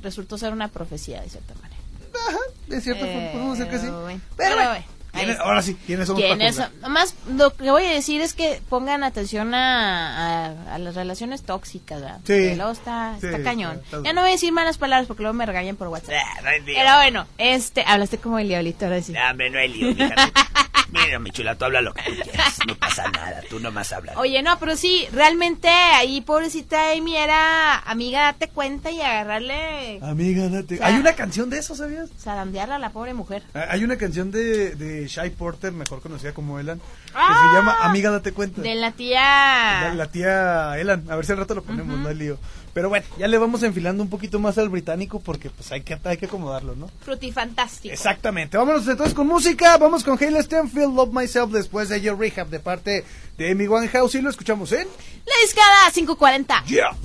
resultó 0.02 0.38
ser 0.38 0.52
una 0.52 0.68
profecía, 0.68 1.20
de 1.20 1.28
cierta 1.28 1.54
manera. 1.54 1.76
De 2.68 2.80
cierta 2.80 3.04
forma, 3.06 3.32
podemos 3.32 3.58
decir 3.58 3.72
que 3.72 3.78
sí. 3.78 3.86
bueno. 3.88 4.20
Pero 4.36 4.36
Pero 4.36 4.54
bueno, 4.54 4.70
bueno, 4.70 4.74
ahí 4.74 4.84
¿quiénes- 5.12 5.30
está. 5.32 5.44
ahora 5.44 5.62
sí, 5.62 5.76
¿quiénes 5.86 6.06
somos 6.06 6.22
son? 6.54 6.70
Nomás 6.80 7.14
lo 7.34 7.54
que 7.54 7.70
voy 7.70 7.84
a 7.84 7.90
decir 7.90 8.20
es 8.20 8.32
que 8.34 8.60
pongan 8.68 9.02
atención 9.04 9.54
a, 9.54 10.46
a- 10.46 10.74
a 10.74 10.78
las 10.78 10.94
relaciones 10.94 11.42
tóxicas, 11.42 12.00
¿verdad? 12.00 12.16
Sí. 12.18 12.32
Porque 12.32 12.56
luego 12.56 12.70
está, 12.72 13.16
Sí, 13.20 13.26
está 13.26 13.42
cañón. 13.42 13.76
está- 13.84 13.96
está- 13.98 14.08
Ya 14.08 14.12
no 14.14 14.20
voy 14.22 14.30
a 14.30 14.32
decir 14.32 14.52
malas 14.52 14.78
palabras 14.78 15.06
porque 15.06 15.22
luego 15.22 15.34
me 15.34 15.44
regañan 15.46 15.76
por 15.76 15.88
WhatsApp. 15.88 16.14
Ah, 16.14 16.50
Pero 16.64 16.94
bueno, 16.96 17.26
este, 17.38 17.84
hablaste 17.86 18.18
como 18.18 18.38
el 18.38 18.48
diablito 18.48 18.84
ahora 18.86 19.02
sí. 19.02 19.12
No, 19.12 19.20
hombre, 19.30 19.50
no 19.50 19.58
hay 19.58 19.68
lío, 19.68 19.94
fíjate. 19.94 20.14
Mira, 20.92 21.18
mi 21.18 21.30
chula, 21.30 21.54
tú 21.56 21.64
habla 21.64 21.80
lo 21.80 21.94
que 21.94 22.02
tú 22.02 22.12
quieras. 22.22 22.58
No 22.66 22.76
pasa 22.76 23.08
nada, 23.10 23.40
tú 23.48 23.58
nomás 23.58 23.92
hablas. 23.92 24.16
Oye, 24.18 24.42
no, 24.42 24.58
pero 24.58 24.76
sí, 24.76 25.06
realmente 25.12 25.68
ahí 25.68 26.20
pobrecita 26.20 26.92
Amy 26.92 27.16
era 27.16 27.78
amiga, 27.78 28.22
date 28.24 28.48
cuenta 28.48 28.90
y 28.90 29.00
agarrarle, 29.00 29.98
Amiga, 30.02 30.48
date. 30.48 30.76
sea- 30.76 30.86
Hay 30.86 30.96
una 30.96 31.14
canción 31.14 31.48
de 31.50 31.58
eso, 31.58 31.74
¿sabías? 31.74 32.10
zarandearla 32.20 32.76
a 32.76 32.78
la 32.78 32.90
pobre 32.90 33.14
mujer. 33.14 33.42
Ah, 33.54 33.66
Hay 33.70 33.84
una 33.84 33.96
canción 33.96 34.30
de, 34.30 34.74
de 34.76 35.08
Shy 35.08 35.30
Porter, 35.30 35.72
mejor 35.72 36.00
conocida 36.02 36.32
como 36.34 36.58
Elan, 36.60 36.78
que 36.78 36.84
Ah. 37.14 37.48
se 37.50 37.56
llama 37.58 37.76
Amiga, 37.82 38.10
date 38.10 38.32
cuenta. 38.32 38.60
De 38.60 38.74
la 38.74 38.82
La, 38.82 38.92
tía... 38.92 39.94
la 39.94 40.06
tía 40.10 40.78
Elan, 40.78 41.04
a 41.10 41.16
ver 41.16 41.24
si 41.24 41.32
al 41.32 41.38
rato 41.38 41.54
lo 41.54 41.62
ponemos, 41.62 41.98
no 41.98 42.08
hay 42.08 42.14
lío. 42.14 42.38
Pero 42.74 42.88
bueno, 42.88 43.04
ya 43.18 43.28
le 43.28 43.38
vamos 43.38 43.62
enfilando 43.62 44.02
un 44.02 44.08
poquito 44.08 44.38
más 44.38 44.56
al 44.58 44.68
británico 44.68 45.20
porque 45.20 45.50
pues 45.50 45.70
hay 45.72 45.82
que, 45.82 45.98
hay 46.04 46.16
que 46.16 46.26
acomodarlo, 46.26 46.74
¿no? 46.74 46.90
Frutifantástico. 47.04 47.92
Exactamente. 47.92 48.56
Vámonos 48.56 48.88
entonces 48.88 49.14
con 49.14 49.26
música. 49.26 49.76
Vamos 49.76 50.04
con 50.04 50.16
Hale 50.22 50.42
Stenfield, 50.42 50.94
Love 50.94 51.12
Myself, 51.12 51.52
después 51.52 51.88
de 51.90 52.00
Your 52.00 52.18
Rehab 52.18 52.48
de 52.48 52.60
parte 52.60 53.04
de 53.36 53.50
Amy 53.50 53.68
Winehouse 53.68 54.14
y 54.14 54.22
lo 54.22 54.30
escuchamos 54.30 54.72
en... 54.72 54.86
La 54.86 55.34
discada 55.42 55.90
540. 55.92 56.64
Yeah. 56.64 56.96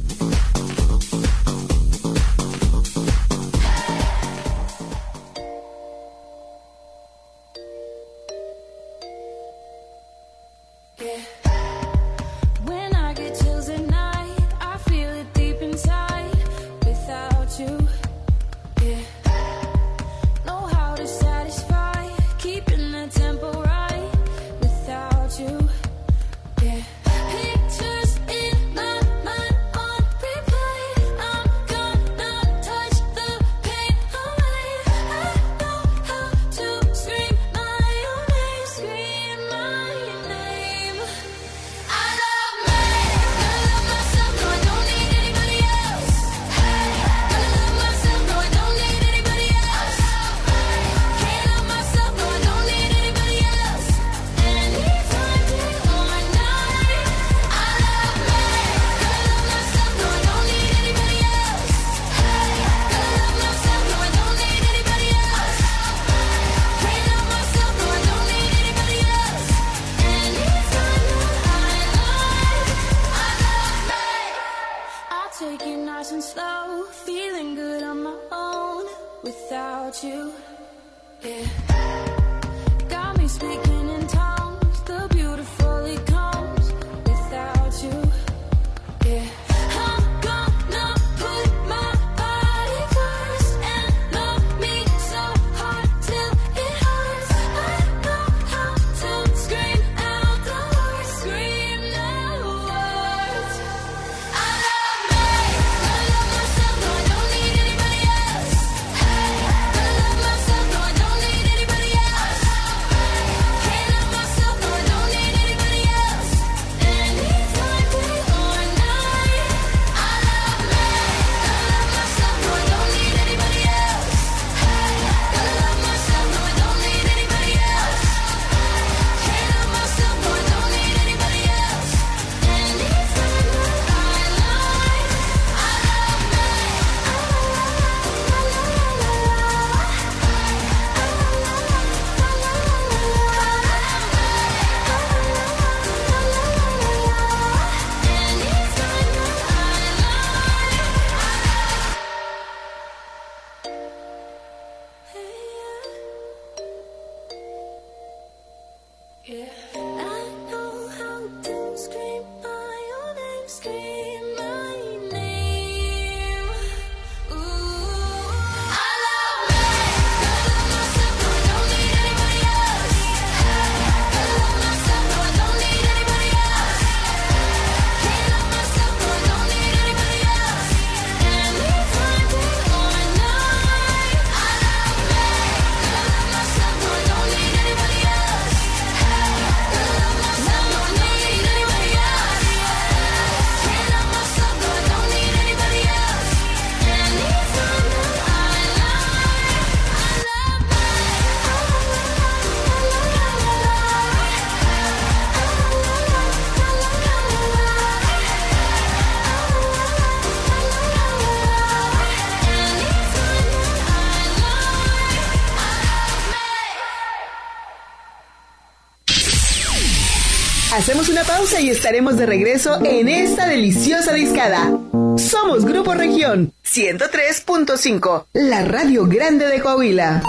Pausa 221.38 221.62
y 221.62 221.70
estaremos 221.70 222.18
de 222.18 222.26
regreso 222.26 222.84
en 222.84 223.08
esta 223.08 223.48
deliciosa 223.48 224.12
discada. 224.14 224.72
Somos 225.18 225.66
Grupo 225.66 225.94
Región 225.94 226.52
103.5, 226.66 228.26
la 228.34 228.64
radio 228.64 229.06
grande 229.06 229.46
de 229.46 229.62
Coahuila. 229.62 230.24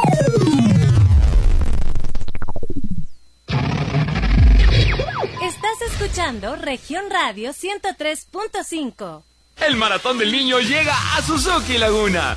Estás 5.43 5.93
escuchando 5.93 6.57
Región 6.57 7.05
Radio 7.09 7.53
103.5. 7.53 9.23
El 9.67 9.77
maratón 9.77 10.19
del 10.19 10.31
niño 10.31 10.61
llega 10.61 10.95
a 11.17 11.23
Suzuki 11.23 11.79
Laguna. 11.79 12.37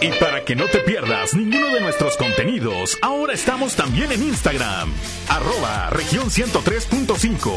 Y 0.00 0.10
para 0.20 0.44
que 0.44 0.54
no 0.54 0.66
te 0.66 0.78
pierdas 0.78 1.34
ninguno 1.34 1.74
de 1.74 1.80
nuestros 1.80 2.16
contenidos, 2.16 2.96
ahora 3.02 3.32
estamos 3.32 3.74
también 3.74 4.12
en 4.12 4.22
Instagram. 4.22 4.92
Arroba 5.28 5.90
región 5.90 6.30
103.5. 6.30 7.50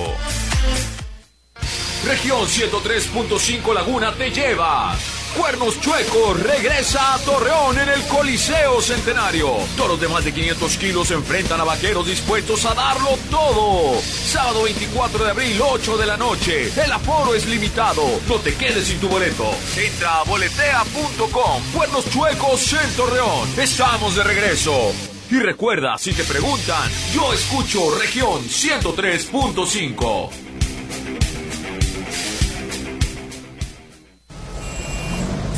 Región 2.08 2.48
103.5 2.48 3.74
Laguna 3.76 4.14
te 4.14 4.32
lleva. 4.32 4.96
Cuernos 5.38 5.80
Chuecos 5.80 6.40
regresa 6.42 7.14
a 7.14 7.20
Torreón 7.20 7.80
en 7.80 7.90
el 7.90 8.02
Coliseo 8.08 8.82
Centenario. 8.82 9.50
Toros 9.78 10.00
de 10.00 10.08
más 10.08 10.26
de 10.26 10.34
500 10.34 10.78
kilos 10.78 11.08
se 11.08 11.14
enfrentan 11.14 11.60
a 11.62 11.64
vaqueros 11.64 12.06
dispuestos 12.06 12.66
a 12.66 12.74
darlo 12.74 13.18
todo. 13.30 14.00
Sábado 14.02 14.64
24 14.64 15.24
de 15.24 15.32
abril, 15.32 15.62
8 15.62 15.98
de 15.98 16.06
la 16.06 16.18
noche. 16.18 16.72
El 16.84 16.92
aforo 16.92 17.34
es 17.34 17.46
limitado. 17.48 18.04
No 18.28 18.36
te 18.36 18.54
quedes 18.56 18.88
sin 18.88 19.00
tu 19.00 19.08
boleto. 19.08 19.50
Entra 19.78 20.20
a 20.20 20.24
boletea.com. 20.24 21.64
Cuernos 21.74 22.10
Chuecos 22.10 22.74
en 22.74 22.94
Torreón. 22.96 23.50
Estamos 23.58 24.16
de 24.16 24.24
regreso. 24.24 24.92
Y 25.30 25.40
recuerda, 25.40 25.98
si 25.98 26.14
te 26.14 26.26
preguntan, 26.26 26.92
yo 27.14 27.32
escucho 27.34 27.98
región 27.98 28.44
103.5. 28.44 30.51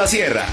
La 0.00 0.06
Sierra. 0.06 0.46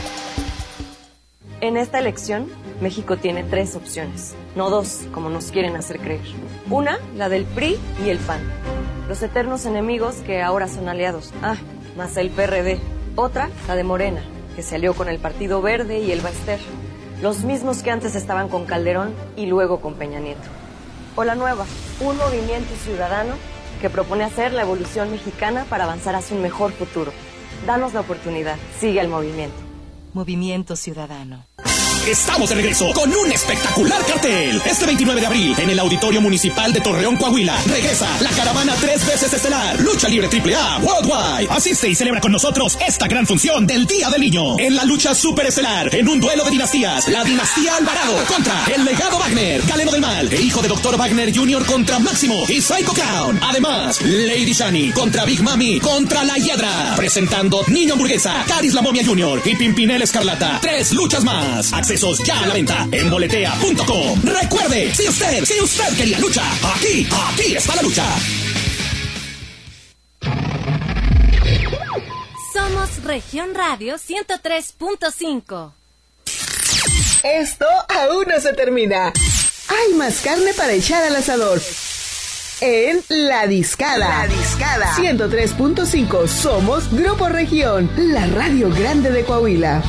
En 1.62 1.78
esta 1.78 2.00
elección, 2.00 2.52
México 2.82 3.16
tiene 3.16 3.46
tres 3.46 3.78
opciones, 3.78 4.36
no 4.58 4.70
dos, 4.70 5.04
como 5.14 5.30
nos 5.30 5.52
quieren 5.52 5.78
hacer 5.78 6.02
creer. 6.02 6.20
Una, 6.70 7.00
la 7.16 7.30
del 7.30 7.46
PRI 7.46 7.80
y 8.06 8.10
el 8.10 8.18
PAN, 8.18 8.42
los 9.08 9.24
eternos 9.24 9.66
enemigos 9.66 10.16
que 10.16 10.42
ahora 10.42 10.68
son 10.68 10.90
aliados. 10.90 11.32
Ah, 11.42 11.56
más 11.96 12.18
el 12.18 12.30
PRD. 12.30 12.82
Otra, 13.16 13.50
la 13.70 13.78
de 13.78 13.86
Morena, 13.86 14.22
que 14.58 14.64
se 14.64 14.76
alió 14.76 14.94
con 14.94 15.08
el 15.08 15.18
Partido 15.18 15.62
Verde 15.62 16.00
y 16.00 16.12
el 16.12 16.20
Baester, 16.20 16.60
los 17.22 17.46
mismos 17.46 17.84
que 17.84 17.92
antes 17.92 18.16
estaban 18.16 18.50
con 18.50 18.66
Calderón 18.66 19.14
y 19.38 19.46
luego 19.46 19.80
con 19.80 19.94
Peña 19.94 20.20
Nieto. 20.20 20.50
O 21.16 21.24
la 21.24 21.36
nueva, 21.36 21.66
un 22.02 22.18
movimiento 22.18 22.76
ciudadano 22.84 23.36
que 23.80 23.90
propone 23.90 24.26
hacer 24.26 24.52
la 24.52 24.64
evolución 24.64 25.10
mexicana 25.10 25.66
para 25.70 25.86
avanzar 25.86 26.16
hacia 26.16 26.36
un 26.36 26.44
mejor 26.44 26.74
futuro. 26.74 27.14
Danos 27.66 27.94
la 27.94 28.02
oportunidad, 28.02 28.58
sigue 28.80 29.02
el 29.02 29.08
movimiento. 29.08 29.58
Movimiento 30.14 30.76
Ciudadano. 30.76 31.47
Estamos 32.08 32.48
de 32.48 32.56
regreso 32.56 32.94
con 32.94 33.14
un 33.14 33.30
espectacular 33.34 34.02
cartel. 34.06 34.62
Este 34.66 34.86
29 34.86 35.20
de 35.20 35.28
abril, 35.28 35.56
en 35.58 35.70
el 35.70 35.78
Auditorio 35.78 36.22
Municipal 36.22 36.72
de 36.72 36.80
Torreón, 36.80 37.18
Coahuila, 37.18 37.62
regresa 37.66 38.08
la 38.22 38.30
caravana 38.30 38.76
tres 38.80 39.06
veces 39.06 39.34
estelar. 39.34 39.78
Lucha 39.82 40.08
Libre 40.08 40.30
AAA 40.30 40.78
Worldwide. 40.78 41.50
Asiste 41.50 41.90
y 41.90 41.96
celebra 41.96 42.22
con 42.22 42.32
nosotros 42.32 42.78
esta 42.88 43.10
gran 43.10 43.28
función 43.28 43.68
del 43.68 43.86
Día 43.86 44.10
del 44.10 44.22
Niño. 44.22 44.58
En 44.58 44.78
la 44.78 44.86
lucha 44.86 45.14
superestelar, 45.14 45.94
en 45.94 46.08
un 46.08 46.22
duelo 46.22 46.46
de 46.46 46.52
dinastías, 46.52 47.10
la 47.10 47.26
dinastía 47.26 47.76
Alvarado 47.76 48.16
contra 48.26 48.64
el 48.74 48.86
legado 48.86 49.20
Wagner, 49.20 49.62
Galeno 49.68 49.92
del 49.92 50.00
Mal, 50.00 50.32
e 50.32 50.42
hijo 50.42 50.62
de 50.62 50.70
Dr. 50.70 50.98
Wagner 50.98 51.36
Jr. 51.36 51.66
contra 51.66 52.00
Máximo 52.00 52.46
y 52.48 52.62
Psycho 52.62 52.94
Clown. 52.94 53.38
Además, 53.44 54.02
Lady 54.02 54.54
Shani 54.54 54.92
contra 54.92 55.26
Big 55.26 55.44
Mami 55.44 55.82
contra 55.82 56.24
la 56.24 56.36
Hiedra. 56.36 56.94
Presentando 56.96 57.66
Niño 57.68 57.96
Hamburguesa, 57.96 58.46
Caris 58.48 58.74
la 58.74 58.82
Momia 58.82 59.06
Jr. 59.06 59.42
y 59.44 59.56
Pimpinel 59.58 60.04
Escarlata. 60.04 60.60
Tres 60.62 60.94
luchas 60.94 61.26
más. 61.26 61.74
Accesos 61.98 62.24
ya 62.28 62.40
a 62.42 62.46
la 62.46 62.54
venta 62.54 62.88
en 62.92 63.10
boletea.com. 63.10 64.22
Recuerde, 64.22 64.94
si 64.94 65.08
usted, 65.08 65.44
si 65.44 65.60
usted 65.60 65.98
quería 65.98 66.20
lucha, 66.20 66.44
aquí, 66.76 67.08
aquí 67.12 67.56
está 67.56 67.76
la 67.76 67.82
lucha. 67.82 68.06
Somos 72.54 73.04
Región 73.04 73.56
Radio 73.56 73.96
103.5. 73.96 75.72
Esto 77.24 77.66
aún 77.90 78.26
no 78.28 78.40
se 78.42 78.54
termina. 78.54 79.12
Hay 79.68 79.96
más 79.96 80.22
carne 80.22 80.54
para 80.54 80.74
echar 80.74 81.04
al 81.04 81.16
asador. 81.16 81.60
En 82.62 83.02
La 83.10 83.48
Discada. 83.48 84.08
La 84.08 84.28
Discada. 84.28 84.94
103.5. 84.98 86.28
Somos 86.28 86.94
Grupo 86.94 87.28
Región, 87.28 87.90
la 87.98 88.28
radio 88.28 88.70
grande 88.70 89.10
de 89.10 89.24
Coahuila. 89.24 89.82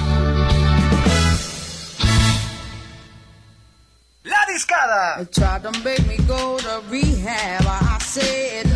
La. 4.67 5.19
They 5.19 5.25
tried 5.27 5.63
to 5.63 5.73
make 5.85 6.07
me 6.07 6.17
go 6.27 6.59
to 6.59 6.83
rehab. 6.89 7.63
I 7.67 7.99
said 8.01 8.68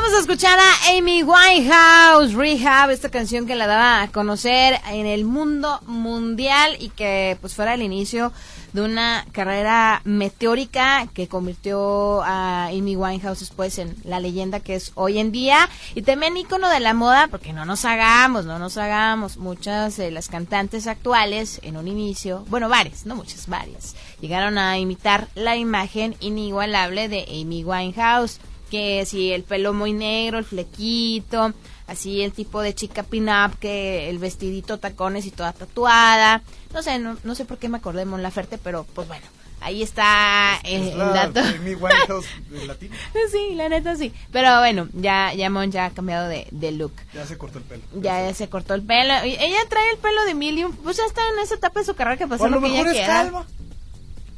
vamos 0.00 0.14
a 0.14 0.20
escuchar 0.20 0.56
a 0.56 0.96
Amy 0.96 1.24
Winehouse, 1.24 2.32
Rehab, 2.34 2.90
esta 2.90 3.08
canción 3.08 3.48
que 3.48 3.56
la 3.56 3.66
daba 3.66 4.02
a 4.02 4.08
conocer 4.12 4.78
en 4.92 5.06
el 5.06 5.24
mundo 5.24 5.80
mundial 5.86 6.76
y 6.78 6.90
que 6.90 7.36
pues 7.40 7.56
fuera 7.56 7.74
el 7.74 7.82
inicio 7.82 8.32
de 8.72 8.82
una 8.82 9.26
carrera 9.32 10.00
meteórica 10.04 11.08
que 11.14 11.26
convirtió 11.26 12.22
a 12.22 12.66
Amy 12.66 12.94
Winehouse 12.94 13.40
después 13.40 13.76
en 13.78 13.96
la 14.04 14.20
leyenda 14.20 14.60
que 14.60 14.76
es 14.76 14.92
hoy 14.94 15.18
en 15.18 15.32
día. 15.32 15.68
Y 15.96 16.02
también 16.02 16.36
ícono 16.36 16.68
de 16.68 16.78
la 16.78 16.94
moda 16.94 17.26
porque 17.26 17.52
no 17.52 17.64
nos 17.64 17.84
hagamos, 17.84 18.44
no 18.44 18.60
nos 18.60 18.76
hagamos 18.76 19.36
muchas 19.36 19.96
de 19.96 20.12
las 20.12 20.28
cantantes 20.28 20.86
actuales 20.86 21.58
en 21.64 21.76
un 21.76 21.88
inicio, 21.88 22.44
bueno 22.48 22.68
varias, 22.68 23.04
no 23.04 23.16
muchas, 23.16 23.48
varias, 23.48 23.96
llegaron 24.20 24.58
a 24.58 24.78
imitar 24.78 25.26
la 25.34 25.56
imagen 25.56 26.14
inigualable 26.20 27.08
de 27.08 27.26
Amy 27.42 27.64
Winehouse 27.64 28.38
que 28.70 29.04
si 29.06 29.32
el 29.32 29.42
pelo 29.42 29.72
muy 29.72 29.92
negro, 29.92 30.38
el 30.38 30.44
flequito, 30.44 31.52
así 31.86 32.22
el 32.22 32.32
tipo 32.32 32.60
de 32.60 32.74
chica 32.74 33.02
pin-up, 33.02 33.58
que 33.58 34.08
el 34.08 34.18
vestidito 34.18 34.78
tacones 34.78 35.26
y 35.26 35.30
toda 35.30 35.52
tatuada. 35.52 36.42
No 36.72 36.82
sé, 36.82 36.98
no, 36.98 37.16
no 37.24 37.34
sé 37.34 37.44
por 37.44 37.58
qué 37.58 37.68
me 37.68 37.78
acordé 37.78 38.00
de 38.00 38.04
Mon 38.04 38.22
Laferte, 38.22 38.58
pero 38.58 38.84
pues 38.94 39.08
bueno, 39.08 39.24
ahí 39.60 39.82
está 39.82 40.56
eh, 40.64 40.76
Es 40.76 40.92
el 40.92 40.98
la 40.98 41.04
dato. 41.06 41.40
Sí, 43.30 43.54
la 43.54 43.68
neta 43.68 43.96
sí. 43.96 44.12
Pero 44.32 44.58
bueno, 44.58 44.88
ya, 44.92 45.32
ya 45.34 45.50
Mon 45.50 45.70
ya 45.70 45.86
ha 45.86 45.90
cambiado 45.90 46.28
de, 46.28 46.46
de 46.50 46.72
look. 46.72 46.92
Ya 47.14 47.26
se 47.26 47.36
cortó 47.36 47.58
el 47.58 47.64
pelo. 47.64 47.82
Ya, 47.94 48.32
se 48.34 48.48
cortó 48.48 48.74
el 48.74 48.82
pelo. 48.82 49.24
Y 49.24 49.30
ella 49.34 49.58
trae 49.68 49.90
el 49.90 49.98
pelo 49.98 50.24
de 50.24 50.34
Million. 50.34 50.72
Pues 50.72 50.96
ya 50.96 51.04
está 51.04 51.22
en 51.32 51.38
esa 51.40 51.56
etapa 51.56 51.80
de 51.80 51.86
su 51.86 51.94
carrera 51.94 52.16
que 52.16 52.24
O 52.24 52.28
pasó 52.28 52.44
a 52.44 52.48
lo 52.48 52.60
lo 52.60 52.66
que 52.66 52.80
ella 52.80 52.90
es. 52.90 53.32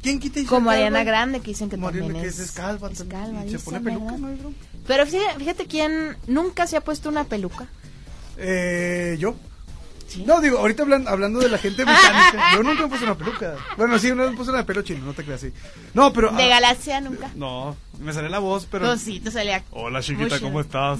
¿Quién 0.01 0.19
quita 0.19 0.39
y 0.39 0.45
Como? 0.45 0.69
Ariana 0.69 1.03
Grande, 1.03 1.39
que 1.41 1.47
dicen 1.51 1.69
que 1.69 1.75
Como 1.75 1.91
también 1.91 2.13
que 2.21 2.27
es, 2.27 2.39
es 2.39 2.51
calva 2.51 2.89
es 2.91 3.03
calva, 3.03 3.43
se 3.47 3.59
pone 3.59 3.79
peluca. 3.79 4.17
¿no? 4.17 4.53
Pero 4.87 5.05
fíjate, 5.05 5.39
fíjate 5.39 5.65
quién 5.67 6.17
nunca 6.27 6.65
se 6.67 6.77
ha 6.77 6.81
puesto 6.81 7.09
una 7.09 7.25
peluca. 7.25 7.67
Eh, 8.37 9.15
yo. 9.19 9.35
No, 10.25 10.41
digo, 10.41 10.57
ahorita 10.57 10.83
hablan- 10.83 11.07
hablando 11.07 11.39
de 11.39 11.47
la 11.47 11.57
gente 11.57 11.85
británica, 11.85 12.51
yo 12.55 12.63
nunca 12.63 12.81
me 12.83 12.89
puse 12.89 13.03
una 13.05 13.15
peluca. 13.17 13.55
Bueno, 13.77 13.97
sí, 13.97 14.11
una 14.11 14.23
vez 14.23 14.31
me 14.31 14.37
puse 14.37 14.49
una 14.49 14.59
de 14.59 14.65
pelo 14.65 14.81
chino, 14.81 15.05
no 15.05 15.13
te 15.13 15.23
creas 15.23 15.41
así. 15.41 15.53
No, 15.93 16.11
pero... 16.11 16.31
De 16.31 16.43
ah, 16.43 16.47
Galaxia 16.47 16.99
nunca. 16.99 17.31
No, 17.35 17.77
me 17.99 18.11
sale 18.11 18.29
la 18.29 18.39
voz, 18.39 18.67
pero... 18.69 18.87
Pues 18.87 19.01
sí, 19.01 19.21
te 19.21 19.31
salía. 19.31 19.63
Hola, 19.71 20.01
chiquita. 20.01 20.39
¿cómo 20.41 20.59
estás? 20.59 20.99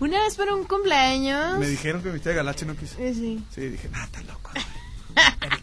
Una 0.00 0.20
vez 0.24 0.34
para 0.34 0.56
un 0.56 0.64
cumpleaños. 0.64 1.58
Me 1.60 1.68
dijeron 1.68 2.00
que 2.00 2.08
me 2.08 2.14
vestía 2.14 2.30
de 2.32 2.36
galache, 2.38 2.66
no 2.66 2.74
quise. 2.74 2.96
Sí, 2.96 3.14
sí. 3.14 3.44
Sí, 3.54 3.60
dije, 3.68 3.88
nada, 3.90 4.06
está 4.06 4.22
loco. 4.22 4.50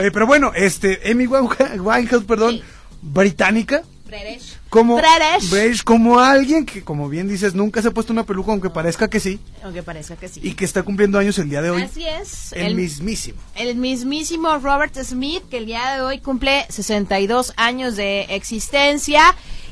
Oye, 0.00 0.10
pero 0.10 0.26
bueno, 0.26 0.52
este, 0.54 1.00
Amy 1.10 1.26
Wine- 1.26 1.80
Winehouse, 1.80 2.24
perdón, 2.24 2.60
británica, 3.02 3.82
British. 4.06 4.56
como 4.68 4.96
British. 4.96 5.50
British, 5.50 5.82
como 5.84 6.18
alguien 6.18 6.66
que, 6.66 6.82
como 6.82 7.08
bien 7.08 7.28
dices, 7.28 7.54
nunca 7.54 7.80
se 7.80 7.88
ha 7.88 7.90
puesto 7.92 8.12
una 8.12 8.24
peluca, 8.24 8.50
aunque 8.52 8.68
parezca 8.70 9.08
que 9.08 9.20
sí, 9.20 9.38
Aunque 9.62 9.82
parezca 9.82 10.16
que 10.16 10.28
sí. 10.28 10.40
y 10.42 10.54
que 10.54 10.64
está 10.64 10.82
cumpliendo 10.82 11.18
años 11.18 11.38
el 11.38 11.48
día 11.48 11.62
de 11.62 11.70
hoy. 11.70 11.82
Así 11.82 12.04
es. 12.06 12.52
El, 12.52 12.74
mismísimo. 12.74 13.38
el 13.54 13.76
mismísimo 13.76 14.58
Robert 14.58 14.96
Smith, 15.02 15.42
que 15.50 15.58
el 15.58 15.66
día 15.66 15.94
de 15.94 16.00
hoy 16.02 16.18
cumple 16.18 16.66
62 16.68 17.52
años 17.56 17.96
de 17.96 18.22
existencia 18.30 19.22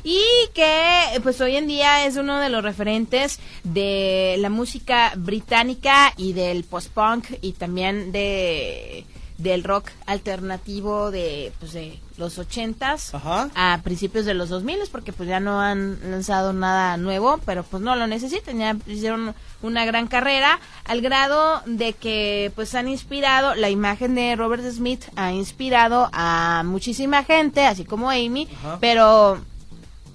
y 0.03 0.21
que 0.53 1.19
pues 1.21 1.41
hoy 1.41 1.57
en 1.57 1.67
día 1.67 2.05
es 2.05 2.15
uno 2.15 2.39
de 2.39 2.47
los 2.49 2.63
referentes 2.63 3.39
de 3.65 4.37
la 4.39 4.49
música 4.49 5.11
británica 5.17 6.13
y 6.15 6.31
del 6.31 6.63
post-punk 6.63 7.25
y 7.41 7.51
también 7.51 8.13
de 8.13 9.05
del 9.39 9.63
rock 9.63 9.89
alternativo 10.05 11.11
de 11.11 11.51
pues 11.59 11.73
de 11.73 11.99
los 12.17 12.37
80s 12.37 13.13
Ajá. 13.15 13.49
a 13.55 13.79
principios 13.81 14.25
de 14.25 14.33
los 14.33 14.49
2000 14.49 14.79
porque 14.91 15.13
pues 15.13 15.27
ya 15.27 15.39
no 15.39 15.59
han 15.61 15.97
lanzado 16.11 16.53
nada 16.53 16.97
nuevo, 16.97 17.39
pero 17.45 17.63
pues 17.63 17.81
no 17.81 17.95
lo 17.95 18.05
necesitan, 18.05 18.59
ya 18.59 18.77
hicieron 18.85 19.33
una 19.61 19.85
gran 19.85 20.07
carrera 20.07 20.59
al 20.85 21.01
grado 21.01 21.61
de 21.65 21.93
que 21.93 22.51
pues 22.55 22.75
han 22.75 22.89
inspirado, 22.89 23.55
la 23.55 23.69
imagen 23.69 24.13
de 24.15 24.35
Robert 24.35 24.63
Smith 24.69 25.05
ha 25.15 25.31
inspirado 25.31 26.09
a 26.11 26.63
muchísima 26.65 27.23
gente, 27.23 27.65
así 27.65 27.85
como 27.85 28.09
Amy, 28.09 28.47
Ajá. 28.59 28.77
pero 28.81 29.39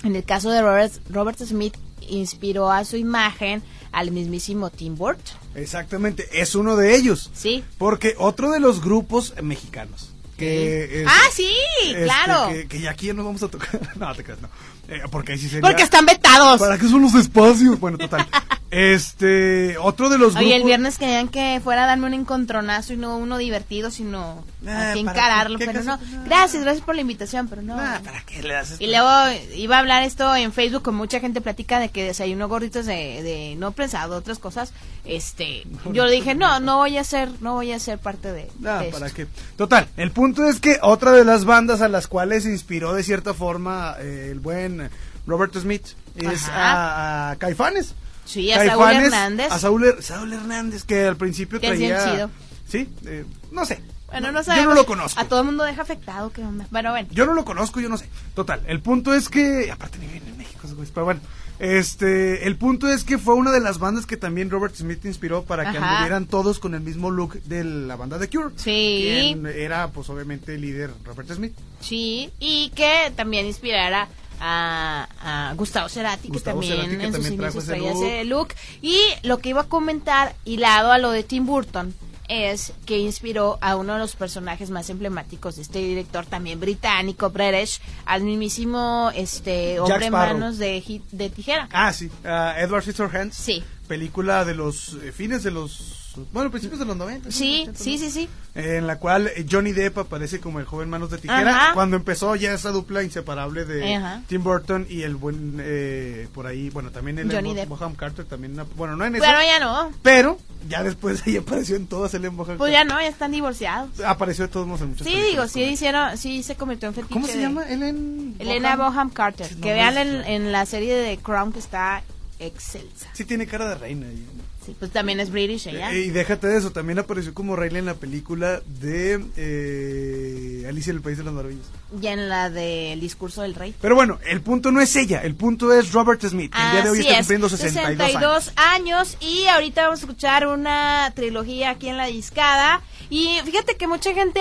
en 0.05 0.17
el 0.17 0.25
caso 0.25 0.51
de 0.51 0.61
Robert, 0.61 0.93
Robert 1.09 1.39
Smith 1.39 1.75
inspiró 2.09 2.71
a 2.71 2.85
su 2.85 2.97
imagen 2.97 3.63
al 3.95 4.11
mismísimo 4.11 4.71
Tim 4.71 4.97
Burton. 4.97 5.37
Exactamente, 5.55 6.29
es 6.33 6.55
uno 6.55 6.77
de 6.77 6.95
ellos. 6.95 7.31
Sí. 7.35 7.65
Porque 7.79 8.15
otro 8.19 8.51
de 8.51 8.61
los 8.61 8.83
grupos 8.83 9.35
mexicanos 9.43 10.14
que 10.37 11.05
ah, 11.07 11.29
sí, 11.33 11.55
este, 11.85 12.05
claro. 12.05 12.49
que, 12.53 12.67
que 12.69 12.81
ya 12.81 12.91
aquí 12.91 13.07
ya 13.07 13.15
no 13.15 13.25
vamos 13.25 13.43
a 13.43 13.49
tocar. 13.49 13.81
no, 13.97 14.15
te 14.15 14.25
creas, 14.25 14.41
no. 14.41 14.49
Eh, 14.89 15.03
porque 15.11 15.33
ahí 15.33 15.39
sí 15.39 15.49
sería. 15.49 15.63
Porque 15.63 15.83
están 15.83 16.07
vetados. 16.07 16.61
¿Para 16.61 16.79
qué 16.79 16.89
son 16.89 17.03
los 17.03 17.15
espacios? 17.15 17.79
Bueno, 17.81 17.97
total. 17.99 18.27
este, 18.71 19.79
otro 19.79 20.09
de 20.09 20.19
los 20.19 20.35
grupos. 20.35 20.47
Oye, 20.47 20.57
el 20.57 20.65
viernes 20.65 20.99
querían 20.99 21.29
que 21.29 21.61
fuera 21.63 21.85
a 21.85 21.87
darme 21.87 22.07
un 22.07 22.15
encontronazo 22.15 22.93
y 22.93 22.97
no 22.97 23.17
uno 23.17 23.39
divertido, 23.39 23.91
sino 23.91 24.45
¿para 24.65 24.95
encararlo. 24.95 25.59
Pero 25.59 25.83
no, 25.85 25.99
gracias, 26.27 26.63
gracias 26.63 26.85
por 26.85 26.95
la 26.97 27.01
invitación, 27.01 27.49
pero 27.49 27.63
no. 27.63 27.77
¿Para 27.77 28.23
qué 28.27 28.43
le 28.43 28.55
das 28.55 28.77
Y 28.81 28.89
luego 28.89 29.09
iba 29.55 29.77
a 29.77 29.79
hablar 29.79 30.03
esto 30.03 30.35
en 30.35 30.53
Facebook, 30.53 30.83
con 30.83 30.97
mucha 30.97 31.21
gente 31.21 31.41
platica 31.41 31.79
de 31.79 31.91
que 31.91 32.05
desayuno 32.05 32.49
gorditos 32.49 32.85
de, 32.85 33.23
de 33.23 33.55
no 33.57 33.73
prensado, 33.73 34.17
otras 34.17 34.39
cosas. 34.39 34.73
Este, 35.05 35.63
yo 35.93 36.05
le 36.05 36.13
dije, 36.13 36.35
no, 36.35 36.61
no 36.61 36.79
voy 36.79 36.99
a 36.99 37.05
ser, 37.05 37.31
no 37.41 37.55
voy 37.55 37.73
a 37.73 37.79
ser 37.79 37.99
parte 37.99 38.33
de, 38.33 38.49
Ah, 38.67 38.81
de 38.83 38.91
¿para 38.91 39.07
esto. 39.07 39.17
qué? 39.17 39.27
Total, 39.57 39.89
el 39.97 40.11
punto 40.11 40.24
es 40.49 40.61
que 40.61 40.79
otra 40.83 41.13
de 41.13 41.25
las 41.25 41.45
bandas 41.45 41.81
a 41.81 41.89
las 41.89 42.07
cuales 42.09 42.47
inspiró 42.47 42.95
de 42.95 43.03
cierta 43.03 43.35
forma 43.35 43.97
eh, 43.99 44.29
el 44.31 44.41
buen 44.41 44.91
Robert 45.27 45.55
Smith 45.57 45.87
es 46.17 46.49
a, 46.49 47.31
a 47.31 47.37
Caifanes. 47.37 47.95
Sí, 48.25 48.51
a 48.53 48.65
Saúl 48.65 48.91
Hernández. 48.93 49.53
A 49.53 49.59
Saúl, 49.59 49.97
Saúl 50.01 50.33
Hernández, 50.33 50.85
que 50.85 51.07
al 51.07 51.17
principio 51.17 51.61
Que 51.61 51.73
es 51.73 51.79
bien 51.79 51.97
traía... 51.97 52.15
chido. 52.15 52.31
Sí, 52.67 52.89
eh, 53.07 53.25
no 53.53 53.65
sé. 53.65 53.83
Bueno, 54.07 54.31
no 54.33 54.41
Yo 54.41 54.45
sabemos. 54.45 54.69
no 54.69 54.75
lo 54.75 54.87
conozco. 54.87 55.21
A 55.21 55.25
todo 55.25 55.41
el 55.41 55.47
mundo 55.47 55.65
deja 55.65 55.83
afectado, 55.83 56.31
¿qué 56.31 56.43
onda? 56.43 56.67
Bueno, 56.71 56.91
bueno. 56.93 57.09
Yo 57.11 57.27
no 57.27 57.35
lo 57.35 57.45
conozco, 57.45 57.81
yo 57.81 57.89
no 57.89 57.99
sé. 57.99 58.09
Total, 58.35 58.63
el 58.67 58.81
punto 58.81 59.13
es 59.13 59.29
que... 59.29 59.71
Aparte 59.73 59.99
ni 59.99 60.07
viene 60.07 60.31
en 60.31 60.39
México, 60.39 60.69
pero 60.95 61.05
bueno. 61.05 61.21
Este, 61.59 62.47
el 62.47 62.57
punto 62.57 62.89
es 62.89 63.05
que 63.05 63.17
fue 63.19 63.35
una 63.35 63.53
de 63.53 63.61
las 63.61 63.79
bandas 63.79 64.07
que 64.07 64.17
también 64.17 64.51
Robert 64.51 64.75
Smith 64.75 65.05
inspiró 65.05 65.45
para 65.45 65.71
que 65.71 65.79
Ajá. 65.79 65.93
anduvieran 65.93 66.27
todos 66.27 66.59
con 66.59 66.75
el 66.75 66.81
mismo 66.81 67.11
look 67.11 67.41
de 67.45 67.63
la 67.65 67.97
banda 67.97 68.19
de 68.19 68.29
Cure. 68.29 68.55
Sí. 68.57 69.33
Quien 69.33 69.47
era, 69.47 69.89
pues 69.89 70.09
obviamente, 70.11 70.55
el 70.55 70.63
líder 70.63 70.91
Robert 71.05 71.31
Smith. 71.33 71.55
Sí, 71.81 72.31
y 72.41 72.71
que 72.75 73.13
también 73.15 73.47
inspirara 73.47 74.09
a, 74.41 75.09
a 75.51 75.55
Gustavo 75.55 75.89
Cerati, 75.89 76.29
Gustavo 76.29 76.61
que 76.61 76.69
también 76.69 76.89
Cerati, 76.91 76.99
que 76.99 77.07
en 77.07 77.13
sus 77.15 77.23
también 77.23 77.41
trajo 77.41 77.59
inicios 77.59 77.65
ese 77.65 77.73
traía 77.73 77.93
look. 77.93 78.05
ese 78.05 78.25
look. 78.25 78.49
Y 78.83 78.99
lo 79.23 79.39
que 79.39 79.49
iba 79.51 79.61
a 79.63 79.69
comentar, 79.69 80.35
hilado 80.45 80.91
a 80.93 80.99
lo 80.99 81.11
de 81.13 81.23
Tim 81.23 81.47
Burton, 81.47 81.95
es 82.29 82.73
que 82.87 82.99
inspiró 82.99 83.59
a 83.61 83.77
uno 83.77 83.95
de 83.95 83.99
los 83.99 84.17
personajes 84.17 84.71
más 84.71 84.91
emblemáticos 84.91 85.57
de 85.57 85.63
este 85.63 85.79
director 85.81 86.27
también 86.27 86.61
británico, 86.61 87.31
British, 87.31 87.81
al 88.07 88.23
mismísimo 88.23 89.11
este 89.15 89.81
hombre 89.81 90.07
en 90.07 90.13
manos 90.13 90.59
de, 90.59 91.03
de 91.13 91.31
tijera. 91.31 91.69
Ah, 91.73 91.93
sí. 91.93 92.11
ah, 92.25 92.55
Edward 92.59 92.83
Scissorhands. 92.83 93.37
Sí. 93.37 93.63
Película 93.87 94.45
de 94.45 94.55
los 94.55 94.95
eh, 95.03 95.13
fines 95.13 95.43
de 95.43 95.51
los... 95.51 96.01
Bueno, 96.33 96.49
principios 96.49 96.79
de 96.79 96.87
los 96.87 96.97
90. 96.97 97.33
Sí, 97.33 97.69
sí, 97.75 97.99
sí, 97.99 98.09
sí. 98.09 98.29
En 98.55 98.87
la 98.87 99.01
cual 99.01 99.27
eh, 99.27 99.45
Johnny 99.51 99.73
Depp 99.73 99.99
aparece 99.99 100.39
como 100.39 100.61
el 100.61 100.65
joven 100.65 100.89
manos 100.89 101.11
de 101.11 101.19
tijera. 101.19 101.51
Ajá. 101.57 101.75
Cuando 101.75 101.97
empezó 101.97 102.37
ya 102.37 102.53
esa 102.55 102.71
dupla 102.71 103.03
inseparable 103.03 103.65
de 103.65 103.97
Ajá. 103.97 104.23
Tim 104.29 104.45
Burton 104.45 104.87
y 104.89 105.03
el 105.03 105.17
buen... 105.17 105.57
eh, 105.61 106.29
por 106.33 106.47
ahí, 106.47 106.71
bueno, 106.71 106.91
también 106.93 107.19
el 107.19 107.33
Johnny 107.33 107.53
Depp. 107.55 107.69
Boham 107.69 107.95
Carter 107.97 108.25
también... 108.25 108.57
Bueno, 108.77 108.97
no 108.97 109.05
en 109.05 109.17
eso. 109.17 109.25
Pero 109.27 109.39
ya 109.43 109.59
no. 109.59 109.91
Pero 110.03 110.39
ya 110.69 110.85
después 110.85 111.23
ahí 111.27 111.37
apareció 111.39 111.75
en 111.75 111.89
todas 111.89 112.15
el 112.15 112.31
Boham 112.31 112.59
Pues 112.59 112.71
ya 112.71 112.85
no, 112.85 113.01
ya 113.01 113.09
están 113.09 113.33
divorciados. 113.33 114.01
Apareció 114.01 114.47
de 114.47 114.53
todos 114.53 114.67
modos 114.69 114.83
en 114.83 114.91
muchas 114.91 115.07
Sí, 115.07 115.21
digo, 115.21 115.49
sí 115.49 115.63
hicieron, 115.65 116.17
sí 116.17 116.45
se 116.45 116.55
convirtió 116.55 116.89
en 116.89 116.95
fetiche. 116.95 117.13
¿Cómo 117.13 117.27
se 117.27 117.37
de- 117.37 117.43
llama? 117.43 117.69
Ellen 117.69 118.37
Elena 118.39 118.77
Boham 118.77 119.11
Carter. 119.11 119.49
Que 119.57 119.73
vean 119.73 119.99
en, 119.99 120.09
en 120.25 120.53
la 120.53 120.65
serie 120.65 120.95
de 120.95 121.17
Crown 121.19 121.53
que 121.53 121.59
está 121.59 122.05
excelsa. 122.39 123.09
Sí 123.13 123.25
tiene 123.25 123.47
cara 123.47 123.69
de 123.71 123.75
reina. 123.77 124.07
y- 124.07 124.27
Sí, 124.65 124.75
pues 124.79 124.91
también 124.93 125.21
es 125.21 125.31
British 125.31 125.67
ella. 125.69 125.93
Eh, 125.93 126.07
Y 126.07 126.11
déjate 126.11 126.47
de 126.47 126.57
eso, 126.57 126.71
también 126.71 126.99
apareció 126.99 127.35
como 127.35 127.55
reina 127.55 127.79
en 127.81 127.85
la 127.85 127.95
película 127.97 128.63
de 128.81 129.23
eh, 129.37 130.65
Alicia 130.67 130.91
en 130.91 130.97
el 130.97 131.03
País 131.03 131.19
de 131.19 131.25
las 131.25 131.35
Maravillas. 131.35 131.67
Ya 132.01 132.13
en 132.13 132.29
la 132.31 132.49
del 132.49 132.99
discurso 132.99 133.43
del 133.43 133.55
rey. 133.55 133.75
Pero 133.81 133.95
bueno, 133.95 134.19
el 134.27 134.41
punto 134.41 134.71
no 134.73 134.81
es 134.81 134.97
ella, 134.97 135.21
el 135.23 135.35
punto 135.35 135.71
es 135.73 135.93
Robert 135.93 136.23
Smith, 136.25 136.53
el 136.57 136.73
día 136.73 136.83
de 136.83 136.91
hoy 136.91 137.01
está 137.01 137.13
es, 137.13 137.19
cumpliendo 137.19 137.49
62, 137.51 137.85
años. 137.87 137.99
62 138.45 138.53
años. 138.57 139.17
y 139.21 139.47
ahorita 139.49 139.83
vamos 139.83 140.01
a 140.01 140.03
escuchar 140.05 140.47
una 140.47 141.13
trilogía 141.15 141.71
aquí 141.71 141.89
en 141.89 141.97
la 141.99 142.07
discada 142.07 142.81
y 143.11 143.37
fíjate 143.45 143.77
que 143.77 143.87
mucha 143.87 144.15
gente 144.15 144.41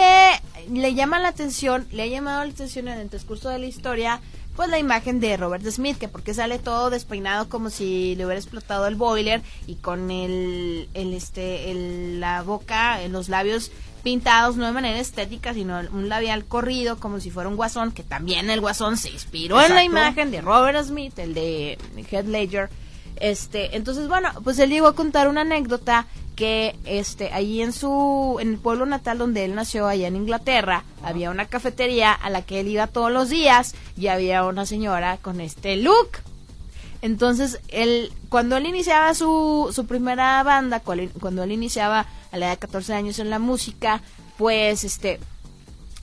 le 0.71 0.93
llama 0.95 1.19
la 1.19 1.27
atención, 1.27 1.85
le 1.91 2.03
ha 2.03 2.07
llamado 2.07 2.43
la 2.45 2.51
atención 2.51 2.87
en 2.87 2.97
el 2.99 3.09
transcurso 3.09 3.49
de 3.49 3.59
la 3.59 3.65
historia 3.65 4.21
pues 4.55 4.69
la 4.69 4.79
imagen 4.79 5.19
de 5.19 5.35
Robert 5.37 5.65
Smith, 5.65 5.97
que 5.97 6.07
porque 6.07 6.33
sale 6.33 6.59
todo 6.59 6.89
despeinado 6.89 7.49
como 7.49 7.69
si 7.69 8.15
le 8.15 8.25
hubiera 8.25 8.39
explotado 8.39 8.87
el 8.87 8.95
boiler 8.95 9.41
y 9.67 9.75
con 9.75 10.11
el, 10.11 10.89
el 10.93 11.13
este, 11.13 11.71
el, 11.71 12.19
la 12.19 12.43
boca, 12.43 13.01
en 13.01 13.11
los 13.11 13.29
labios 13.29 13.71
pintados 14.03 14.57
no 14.57 14.65
de 14.65 14.73
manera 14.73 14.99
estética, 14.99 15.53
sino 15.53 15.79
un 15.91 16.09
labial 16.09 16.45
corrido 16.45 16.99
como 16.99 17.19
si 17.19 17.31
fuera 17.31 17.49
un 17.49 17.55
guasón, 17.55 17.91
que 17.91 18.03
también 18.03 18.49
el 18.49 18.59
guasón 18.59 18.97
se 18.97 19.09
inspiró 19.09 19.61
en 19.61 19.73
la 19.73 19.83
imagen 19.83 20.29
de 20.29 20.41
Robert 20.41 20.83
Smith, 20.83 21.17
el 21.17 21.33
de 21.33 21.77
Heath 22.11 22.27
Ledger. 22.27 22.69
Este, 23.15 23.75
entonces 23.75 24.07
bueno, 24.07 24.29
pues 24.43 24.59
él 24.59 24.69
llegó 24.69 24.87
a 24.87 24.95
contar 24.95 25.29
una 25.29 25.41
anécdota 25.41 26.07
que 26.35 26.75
este 26.85 27.31
allí 27.33 27.61
en 27.61 27.73
su 27.73 28.37
en 28.39 28.49
el 28.49 28.57
pueblo 28.57 28.85
natal 28.85 29.17
donde 29.17 29.45
él 29.45 29.55
nació 29.55 29.87
allá 29.87 30.07
en 30.07 30.15
Inglaterra 30.15 30.83
había 31.03 31.29
una 31.31 31.45
cafetería 31.45 32.11
a 32.11 32.29
la 32.29 32.41
que 32.41 32.59
él 32.59 32.67
iba 32.67 32.87
todos 32.87 33.11
los 33.11 33.29
días 33.29 33.75
y 33.97 34.07
había 34.07 34.43
una 34.45 34.65
señora 34.65 35.17
con 35.21 35.39
este 35.41 35.77
look 35.77 36.09
entonces, 37.01 37.59
él, 37.67 38.13
cuando 38.29 38.55
él 38.55 38.65
iniciaba 38.65 39.13
su, 39.13 39.71
su 39.75 39.85
primera 39.85 40.41
banda, 40.43 40.79
cuando 40.79 41.43
él 41.43 41.51
iniciaba 41.51 42.05
a 42.31 42.37
la 42.37 42.45
edad 42.45 42.53
de 42.53 42.59
14 42.59 42.93
años 42.93 43.19
en 43.19 43.29
la 43.29 43.39
música, 43.39 44.01
pues 44.37 44.85
este 44.85 45.19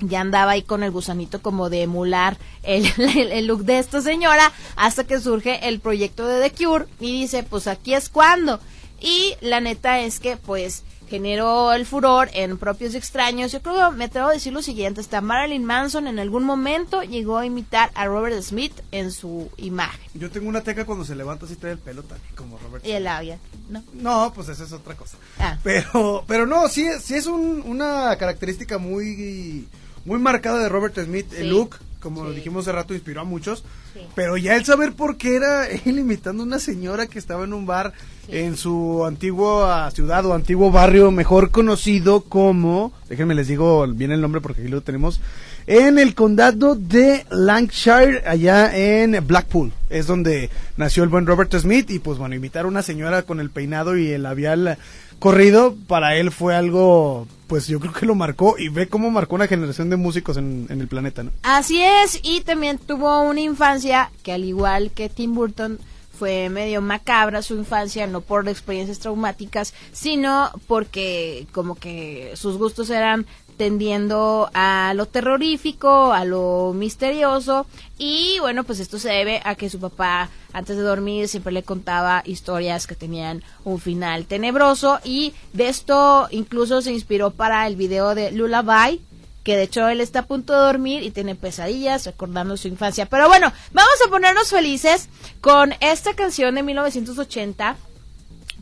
ya 0.00 0.20
andaba 0.20 0.50
ahí 0.52 0.62
con 0.62 0.82
el 0.82 0.90
gusanito 0.90 1.40
como 1.40 1.70
de 1.70 1.82
emular 1.84 2.36
el, 2.62 2.84
el- 2.98 3.32
el 3.32 3.46
look 3.46 3.64
de 3.64 3.78
esta 3.78 4.02
señora 4.02 4.52
hasta 4.76 5.04
que 5.04 5.20
surge 5.20 5.66
el 5.68 5.80
proyecto 5.80 6.26
de 6.26 6.50
The 6.50 6.64
Cure 6.64 6.84
y 7.00 7.22
dice, 7.22 7.44
pues 7.44 7.66
aquí 7.66 7.94
es 7.94 8.10
cuando. 8.10 8.60
Y 9.00 9.34
la 9.40 9.60
neta 9.60 10.00
es 10.00 10.20
que 10.20 10.36
pues 10.36 10.82
generó 11.08 11.72
el 11.72 11.86
furor 11.86 12.28
en 12.34 12.56
propios 12.56 12.94
extraños. 12.94 13.50
Yo 13.50 13.60
creo 13.62 13.90
que 13.90 13.96
me 13.96 14.04
atrevo 14.04 14.28
a 14.28 14.32
decir 14.32 14.52
lo 14.52 14.62
siguiente, 14.62 15.00
hasta 15.00 15.20
Marilyn 15.20 15.64
Manson 15.64 16.06
en 16.06 16.20
algún 16.20 16.44
momento 16.44 17.02
llegó 17.02 17.38
a 17.38 17.44
imitar 17.46 17.90
a 17.94 18.04
Robert 18.06 18.40
Smith 18.42 18.72
en 18.92 19.10
su 19.10 19.50
imagen. 19.56 20.00
Yo 20.14 20.30
tengo 20.30 20.48
una 20.48 20.60
teca 20.60 20.84
cuando 20.84 21.04
se 21.04 21.16
levanta 21.16 21.46
así 21.46 21.56
trae 21.56 21.72
el 21.72 21.78
pelo 21.78 22.04
también, 22.04 22.32
como 22.36 22.58
Robert. 22.58 22.86
Y 22.86 22.92
el 22.92 23.04
labia, 23.04 23.38
¿no? 23.68 23.82
No, 23.92 24.32
pues 24.32 24.48
esa 24.50 24.62
es 24.62 24.72
otra 24.72 24.94
cosa. 24.94 25.16
Ah. 25.40 25.58
Pero, 25.64 26.22
pero 26.28 26.46
no, 26.46 26.68
sí, 26.68 26.86
sí 27.02 27.14
es 27.14 27.26
un- 27.26 27.62
una 27.66 28.16
característica 28.16 28.78
muy, 28.78 29.66
muy 30.04 30.18
marcada 30.20 30.60
de 30.60 30.68
Robert 30.68 30.96
Smith. 30.96 31.26
Sí. 31.30 31.38
El 31.38 31.48
look, 31.50 31.76
como 32.00 32.24
lo 32.24 32.32
dijimos 32.32 32.66
hace 32.66 32.72
rato, 32.72 32.94
inspiró 32.94 33.20
a 33.20 33.24
muchos. 33.24 33.64
Sí. 33.92 34.00
Pero 34.14 34.36
ya 34.36 34.56
el 34.56 34.64
saber 34.64 34.92
por 34.94 35.16
qué 35.16 35.36
era 35.36 35.66
él 35.84 35.98
imitando 35.98 36.42
a 36.42 36.46
una 36.46 36.58
señora 36.58 37.06
que 37.06 37.18
estaba 37.18 37.44
en 37.44 37.52
un 37.52 37.66
bar 37.66 37.92
en 38.28 38.56
su 38.56 39.04
antigua 39.06 39.90
ciudad 39.90 40.24
o 40.26 40.34
antiguo 40.34 40.70
barrio, 40.70 41.10
mejor 41.10 41.50
conocido 41.50 42.22
como, 42.22 42.92
déjenme 43.08 43.34
les 43.34 43.48
digo 43.48 43.86
bien 43.88 44.12
el 44.12 44.20
nombre 44.20 44.40
porque 44.40 44.62
aquí 44.62 44.70
lo 44.70 44.82
tenemos, 44.82 45.20
en 45.66 45.98
el 45.98 46.14
condado 46.14 46.74
de 46.74 47.26
Lancashire, 47.30 48.22
allá 48.26 48.76
en 48.76 49.24
Blackpool. 49.26 49.72
Es 49.88 50.06
donde 50.06 50.50
nació 50.76 51.02
el 51.02 51.08
buen 51.08 51.26
Robert 51.26 51.52
Smith 51.56 51.90
y 51.90 51.98
pues 51.98 52.18
bueno, 52.18 52.34
imitar 52.34 52.64
a 52.64 52.68
una 52.68 52.82
señora 52.82 53.22
con 53.22 53.40
el 53.40 53.50
peinado 53.50 53.96
y 53.96 54.10
el 54.10 54.22
labial 54.22 54.78
corrido, 55.20 55.76
para 55.86 56.16
él 56.16 56.32
fue 56.32 56.56
algo, 56.56 57.28
pues 57.46 57.68
yo 57.68 57.78
creo 57.78 57.92
que 57.92 58.06
lo 58.06 58.16
marcó 58.16 58.58
y 58.58 58.68
ve 58.68 58.88
cómo 58.88 59.10
marcó 59.10 59.36
una 59.36 59.46
generación 59.46 59.88
de 59.90 59.96
músicos 59.96 60.36
en, 60.36 60.66
en 60.68 60.80
el 60.80 60.88
planeta, 60.88 61.22
¿no? 61.22 61.30
Así 61.44 61.80
es, 61.80 62.18
y 62.24 62.40
también 62.40 62.78
tuvo 62.78 63.20
una 63.22 63.40
infancia 63.40 64.10
que 64.24 64.32
al 64.32 64.44
igual 64.44 64.90
que 64.90 65.08
Tim 65.08 65.34
Burton 65.34 65.78
fue 66.20 66.50
medio 66.50 66.82
macabra 66.82 67.40
su 67.40 67.54
infancia, 67.54 68.06
no 68.06 68.20
por 68.20 68.46
experiencias 68.46 68.98
traumáticas, 68.98 69.72
sino 69.92 70.50
porque 70.66 71.46
como 71.52 71.76
que 71.76 72.32
sus 72.34 72.58
gustos 72.58 72.90
eran 72.90 73.24
tendiendo 73.60 74.50
a 74.54 74.94
lo 74.94 75.04
terrorífico, 75.04 76.14
a 76.14 76.24
lo 76.24 76.72
misterioso 76.74 77.66
y 77.98 78.38
bueno, 78.40 78.64
pues 78.64 78.80
esto 78.80 78.98
se 78.98 79.10
debe 79.10 79.42
a 79.44 79.54
que 79.54 79.68
su 79.68 79.78
papá 79.78 80.30
antes 80.54 80.78
de 80.78 80.82
dormir 80.82 81.28
siempre 81.28 81.52
le 81.52 81.62
contaba 81.62 82.22
historias 82.24 82.86
que 82.86 82.94
tenían 82.94 83.42
un 83.64 83.78
final 83.78 84.24
tenebroso 84.24 84.98
y 85.04 85.34
de 85.52 85.68
esto 85.68 86.26
incluso 86.30 86.80
se 86.80 86.94
inspiró 86.94 87.32
para 87.32 87.66
el 87.66 87.76
video 87.76 88.14
de 88.14 88.32
Lullaby 88.32 89.02
que 89.44 89.58
de 89.58 89.64
hecho 89.64 89.86
él 89.88 90.00
está 90.00 90.20
a 90.20 90.26
punto 90.26 90.54
de 90.54 90.60
dormir 90.60 91.02
y 91.02 91.10
tiene 91.10 91.34
pesadillas 91.34 92.06
recordando 92.06 92.56
su 92.56 92.66
infancia. 92.68 93.04
Pero 93.06 93.28
bueno, 93.28 93.52
vamos 93.74 93.94
a 94.06 94.08
ponernos 94.08 94.48
felices 94.48 95.10
con 95.42 95.74
esta 95.80 96.14
canción 96.14 96.54
de 96.54 96.62
1980 96.62 97.76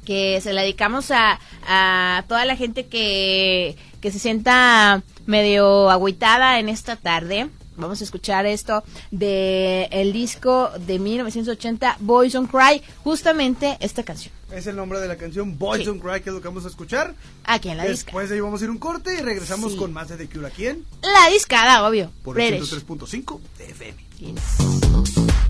que 0.08 0.40
se 0.40 0.54
la 0.54 0.62
dedicamos 0.62 1.10
a, 1.10 1.38
a 1.66 2.24
toda 2.28 2.46
la 2.46 2.56
gente 2.56 2.86
que, 2.86 3.76
que 4.00 4.10
se 4.10 4.18
sienta 4.18 5.02
medio 5.26 5.90
agüitada 5.90 6.58
en 6.60 6.70
esta 6.70 6.96
tarde. 6.96 7.50
Vamos 7.76 8.00
a 8.00 8.04
escuchar 8.04 8.46
esto 8.46 8.82
de 9.10 9.84
el 9.92 10.14
disco 10.14 10.70
de 10.86 10.98
1980 10.98 11.98
Boys 12.00 12.32
Don't 12.32 12.50
Cry, 12.50 12.80
justamente 13.04 13.76
esta 13.80 14.02
canción. 14.02 14.32
Es 14.50 14.66
el 14.66 14.76
nombre 14.76 14.98
de 14.98 15.08
la 15.08 15.16
canción 15.16 15.58
Boys 15.58 15.84
Don't 15.84 16.02
Cry, 16.02 16.22
que 16.22 16.30
es 16.30 16.34
lo 16.34 16.40
que 16.40 16.48
vamos 16.48 16.64
a 16.64 16.68
escuchar. 16.68 17.14
Aquí 17.44 17.68
en 17.68 17.76
la 17.76 17.84
disca. 17.84 18.06
Después 18.06 18.30
de 18.30 18.36
ahí 18.36 18.40
vamos 18.40 18.62
a 18.62 18.64
ir 18.64 18.70
un 18.70 18.78
corte 18.78 19.14
y 19.14 19.20
regresamos 19.20 19.72
Sí. 19.72 19.78
con 19.78 19.92
más 19.92 20.08
de 20.08 20.16
The 20.16 20.26
Cure 20.26 20.46
aquí 20.46 20.66
en 20.68 20.86
La 21.02 21.30
discada, 21.30 21.86
obvio. 21.86 22.10
por 22.24 22.40
el 22.40 22.52
British. 22.54 22.70
103.5 22.82 23.40
de 23.58 23.64
FM. 23.70 24.08
I 24.20 25.47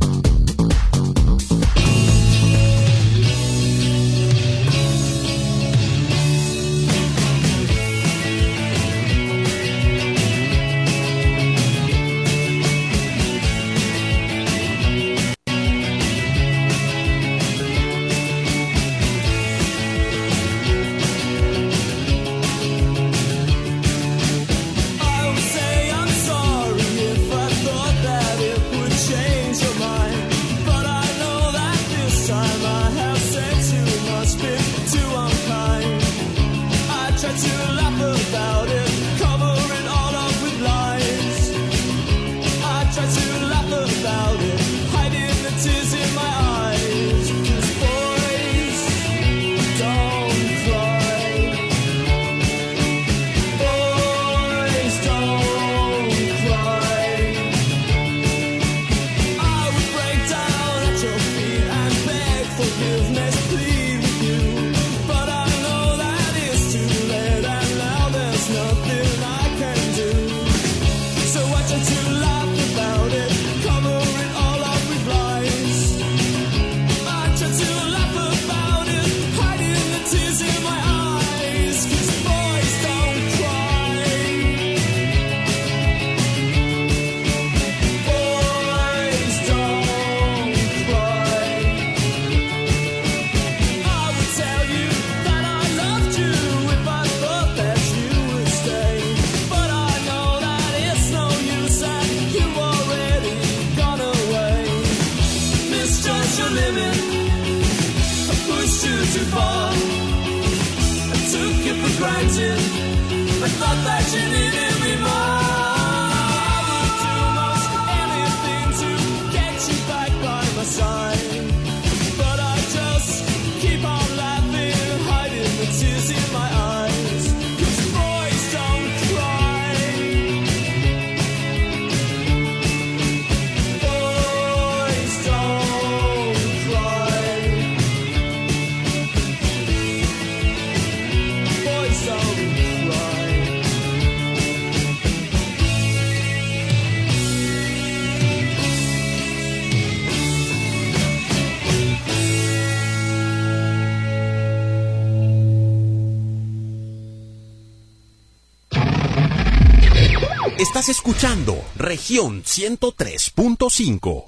región 161.75 162.45
103.5. 162.45 164.25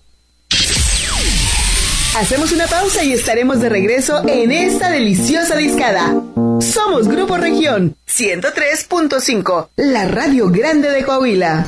Hacemos 2.17 2.51
una 2.51 2.67
pausa 2.67 3.05
y 3.05 3.13
estaremos 3.13 3.61
de 3.61 3.69
regreso 3.69 4.27
en 4.27 4.51
esta 4.51 4.91
deliciosa 4.91 5.55
discada. 5.55 6.21
Somos 6.61 7.07
Grupo 7.07 7.37
Región 7.37 7.95
103.5, 8.09 9.69
la 9.77 10.07
radio 10.07 10.51
grande 10.51 10.91
de 10.91 11.05
Coahuila. 11.05 11.65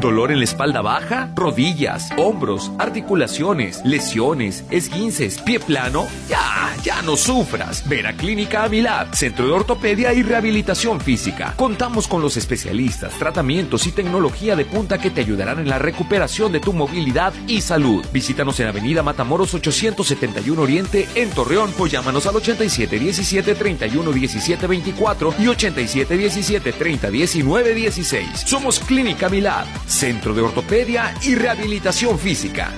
¿Dolor 0.00 0.32
en 0.32 0.38
la 0.38 0.44
espalda 0.44 0.80
baja? 0.80 1.30
¿Rodillas? 1.36 2.08
¿Hombros? 2.16 2.72
¿Articulaciones? 2.78 3.82
¿Lesiones? 3.84 4.64
¿Esguinces? 4.70 5.38
¿Pie 5.42 5.60
plano? 5.60 6.06
Ya, 6.26 6.74
ya 6.82 7.02
no 7.02 7.16
sufras. 7.16 7.86
Ven 7.86 8.06
a 8.06 8.16
Clínica 8.16 8.64
Avilab, 8.64 9.14
Centro 9.14 9.46
de 9.46 9.52
Ortopedia 9.52 10.14
y 10.14 10.22
Rehabilitación 10.22 11.02
Física. 11.02 11.52
Contamos 11.54 12.08
con 12.08 12.22
los 12.22 12.38
especialistas, 12.38 13.12
tratamientos 13.18 13.86
y 13.86 13.92
tecnología 13.92 14.56
de 14.56 14.64
punta 14.64 14.96
que 14.96 15.10
te 15.10 15.20
ayudarán 15.20 15.58
en 15.58 15.68
la 15.68 15.78
recuperación 15.78 16.50
de 16.50 16.60
tu 16.60 16.72
movilidad 16.72 17.34
y 17.46 17.60
salud. 17.60 18.02
Visítanos 18.10 18.58
en 18.60 18.68
Avenida 18.68 19.02
Matamoros 19.02 19.52
871 19.52 20.62
Oriente 20.62 21.08
en 21.14 21.28
Torreón 21.30 21.74
o 21.78 21.86
llámanos 21.86 22.26
al 22.26 22.36
87 22.36 22.98
17 22.98 23.54
31 23.54 24.12
17 24.12 24.66
24 24.66 25.34
y 25.38 25.46
87 25.46 26.16
17 26.16 26.72
30 26.72 27.10
19 27.10 27.74
16. 27.74 28.28
Somos 28.46 28.80
Clínica 28.80 29.28
Milab, 29.28 29.66
Centro 29.90 30.32
de 30.32 30.40
Ortopedia 30.40 31.12
y 31.22 31.34
Rehabilitación 31.34 32.18
Física. 32.18 32.70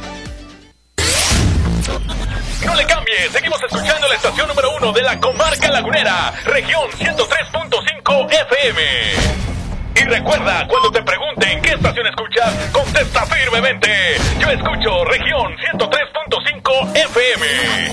No 2.64 2.74
le 2.74 2.86
cambie, 2.86 3.28
seguimos 3.30 3.62
escuchando 3.62 4.08
la 4.08 4.14
estación 4.14 4.48
número 4.48 4.74
uno 4.76 4.92
de 4.92 5.02
la 5.02 5.20
comarca 5.20 5.70
lagunera, 5.70 6.32
región 6.44 6.90
103.5 6.92 8.28
FM. 8.48 8.82
Y 9.94 10.00
recuerda, 10.04 10.66
cuando 10.66 10.90
te 10.90 11.02
pregunten 11.02 11.60
qué 11.60 11.74
estación 11.74 12.06
escuchas, 12.06 12.70
contesta 12.72 13.26
firmemente. 13.26 14.16
Yo 14.40 14.48
escucho 14.48 15.04
región 15.04 15.54
103.5 15.78 16.96
FM. 16.96 17.92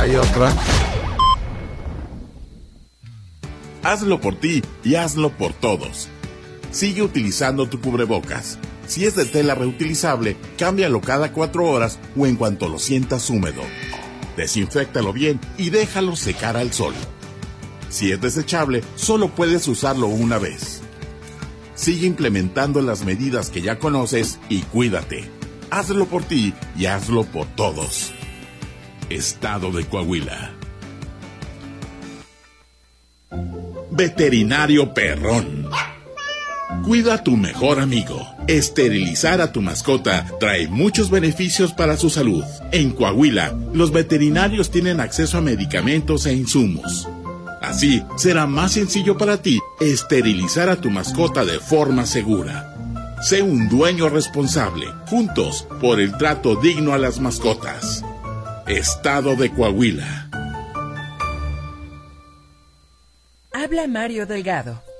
hay 0.00 0.16
otra. 0.16 0.50
Hazlo 3.82 4.20
por 4.20 4.34
ti 4.34 4.62
y 4.82 4.94
hazlo 4.94 5.30
por 5.30 5.52
todos. 5.52 6.08
Sigue 6.70 7.02
utilizando 7.02 7.68
tu 7.68 7.80
cubrebocas. 7.80 8.58
Si 8.86 9.04
es 9.04 9.14
de 9.14 9.26
tela 9.26 9.54
reutilizable, 9.54 10.36
cámbialo 10.56 11.00
cada 11.00 11.32
cuatro 11.32 11.66
horas 11.66 11.98
o 12.16 12.26
en 12.26 12.36
cuanto 12.36 12.68
lo 12.68 12.78
sientas 12.78 13.28
húmedo. 13.28 13.62
Desinféctalo 14.36 15.12
bien 15.12 15.38
y 15.58 15.70
déjalo 15.70 16.16
secar 16.16 16.56
al 16.56 16.72
sol. 16.72 16.94
Si 17.90 18.10
es 18.10 18.20
desechable, 18.20 18.82
solo 18.96 19.28
puedes 19.28 19.68
usarlo 19.68 20.06
una 20.06 20.38
vez. 20.38 20.80
Sigue 21.74 22.06
implementando 22.06 22.80
las 22.80 23.04
medidas 23.04 23.50
que 23.50 23.60
ya 23.60 23.78
conoces 23.78 24.38
y 24.48 24.60
cuídate. 24.62 25.30
Hazlo 25.70 26.06
por 26.06 26.24
ti 26.24 26.54
y 26.76 26.86
hazlo 26.86 27.24
por 27.24 27.46
todos. 27.48 28.12
Estado 29.10 29.72
de 29.72 29.84
Coahuila. 29.86 30.52
Veterinario 33.90 34.94
Perrón. 34.94 35.68
Cuida 36.84 37.14
a 37.14 37.24
tu 37.24 37.36
mejor 37.36 37.80
amigo. 37.80 38.24
Esterilizar 38.46 39.40
a 39.40 39.50
tu 39.50 39.62
mascota 39.62 40.26
trae 40.38 40.68
muchos 40.68 41.10
beneficios 41.10 41.72
para 41.72 41.96
su 41.96 42.08
salud. 42.08 42.44
En 42.70 42.92
Coahuila, 42.92 43.52
los 43.74 43.90
veterinarios 43.90 44.70
tienen 44.70 45.00
acceso 45.00 45.38
a 45.38 45.40
medicamentos 45.40 46.24
e 46.26 46.34
insumos. 46.34 47.08
Así, 47.60 48.04
será 48.16 48.46
más 48.46 48.72
sencillo 48.72 49.18
para 49.18 49.42
ti 49.42 49.58
esterilizar 49.80 50.68
a 50.68 50.76
tu 50.76 50.88
mascota 50.88 51.44
de 51.44 51.58
forma 51.58 52.06
segura. 52.06 52.76
Sé 53.22 53.42
un 53.42 53.68
dueño 53.68 54.08
responsable, 54.08 54.86
juntos, 55.08 55.66
por 55.80 56.00
el 56.00 56.16
trato 56.16 56.54
digno 56.54 56.94
a 56.94 56.98
las 56.98 57.18
mascotas. 57.18 58.04
Estado 58.70 59.34
de 59.34 59.50
Coahuila. 59.50 60.30
Habla 63.52 63.88
Mario 63.88 64.26
Delgado. 64.26 64.89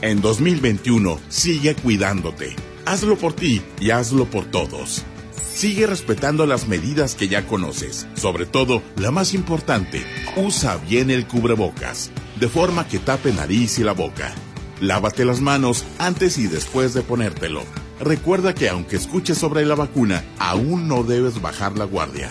En 0.00 0.20
2021, 0.20 1.18
sigue 1.28 1.74
cuidándote. 1.74 2.54
Hazlo 2.86 3.18
por 3.18 3.32
ti 3.32 3.60
y 3.80 3.90
hazlo 3.90 4.26
por 4.26 4.44
todos. 4.44 5.04
Sigue 5.52 5.88
respetando 5.88 6.46
las 6.46 6.68
medidas 6.68 7.16
que 7.16 7.26
ya 7.26 7.46
conoces. 7.46 8.06
Sobre 8.14 8.46
todo, 8.46 8.80
la 8.96 9.10
más 9.10 9.34
importante, 9.34 10.04
usa 10.36 10.76
bien 10.76 11.10
el 11.10 11.26
cubrebocas, 11.26 12.12
de 12.38 12.48
forma 12.48 12.86
que 12.86 13.00
tape 13.00 13.32
nariz 13.32 13.80
y 13.80 13.82
la 13.82 13.92
boca. 13.92 14.32
Lávate 14.80 15.24
las 15.24 15.40
manos 15.40 15.84
antes 15.98 16.38
y 16.38 16.46
después 16.46 16.94
de 16.94 17.02
ponértelo. 17.02 17.64
Recuerda 17.98 18.54
que 18.54 18.68
aunque 18.68 18.94
escuches 18.94 19.36
sobre 19.36 19.66
la 19.66 19.74
vacuna, 19.74 20.22
aún 20.38 20.86
no 20.86 21.02
debes 21.02 21.42
bajar 21.42 21.76
la 21.76 21.86
guardia. 21.86 22.30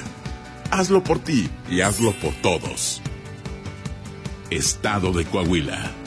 Hazlo 0.71 1.03
por 1.03 1.19
ti 1.19 1.49
y 1.69 1.81
hazlo 1.81 2.13
por 2.13 2.33
todos. 2.35 3.01
Estado 4.49 5.11
de 5.11 5.25
Coahuila. 5.25 6.06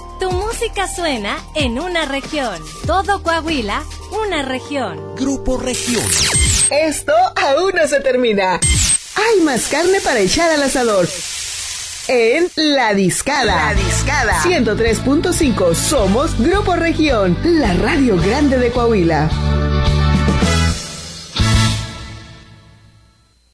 Tu 0.21 0.29
música 0.29 0.87
suena 0.87 1.39
en 1.55 1.79
una 1.79 2.05
región. 2.05 2.61
Todo 2.85 3.23
Coahuila, 3.23 3.81
una 4.23 4.43
región. 4.43 5.15
Grupo 5.15 5.57
Región. 5.57 6.05
Esto 6.69 7.11
aún 7.35 7.71
no 7.73 7.87
se 7.87 8.01
termina. 8.01 8.59
Hay 9.15 9.41
más 9.41 9.67
carne 9.67 9.99
para 9.99 10.19
echar 10.19 10.51
al 10.51 10.61
asador. 10.61 11.07
En 12.07 12.51
La 12.55 12.93
Discada. 12.93 13.73
La 13.73 13.73
Discada. 13.73 14.43
103.5. 14.43 15.73
Somos 15.73 16.37
Grupo 16.37 16.75
Región, 16.75 17.35
la 17.43 17.73
radio 17.73 18.15
grande 18.17 18.59
de 18.59 18.69
Coahuila. 18.69 19.27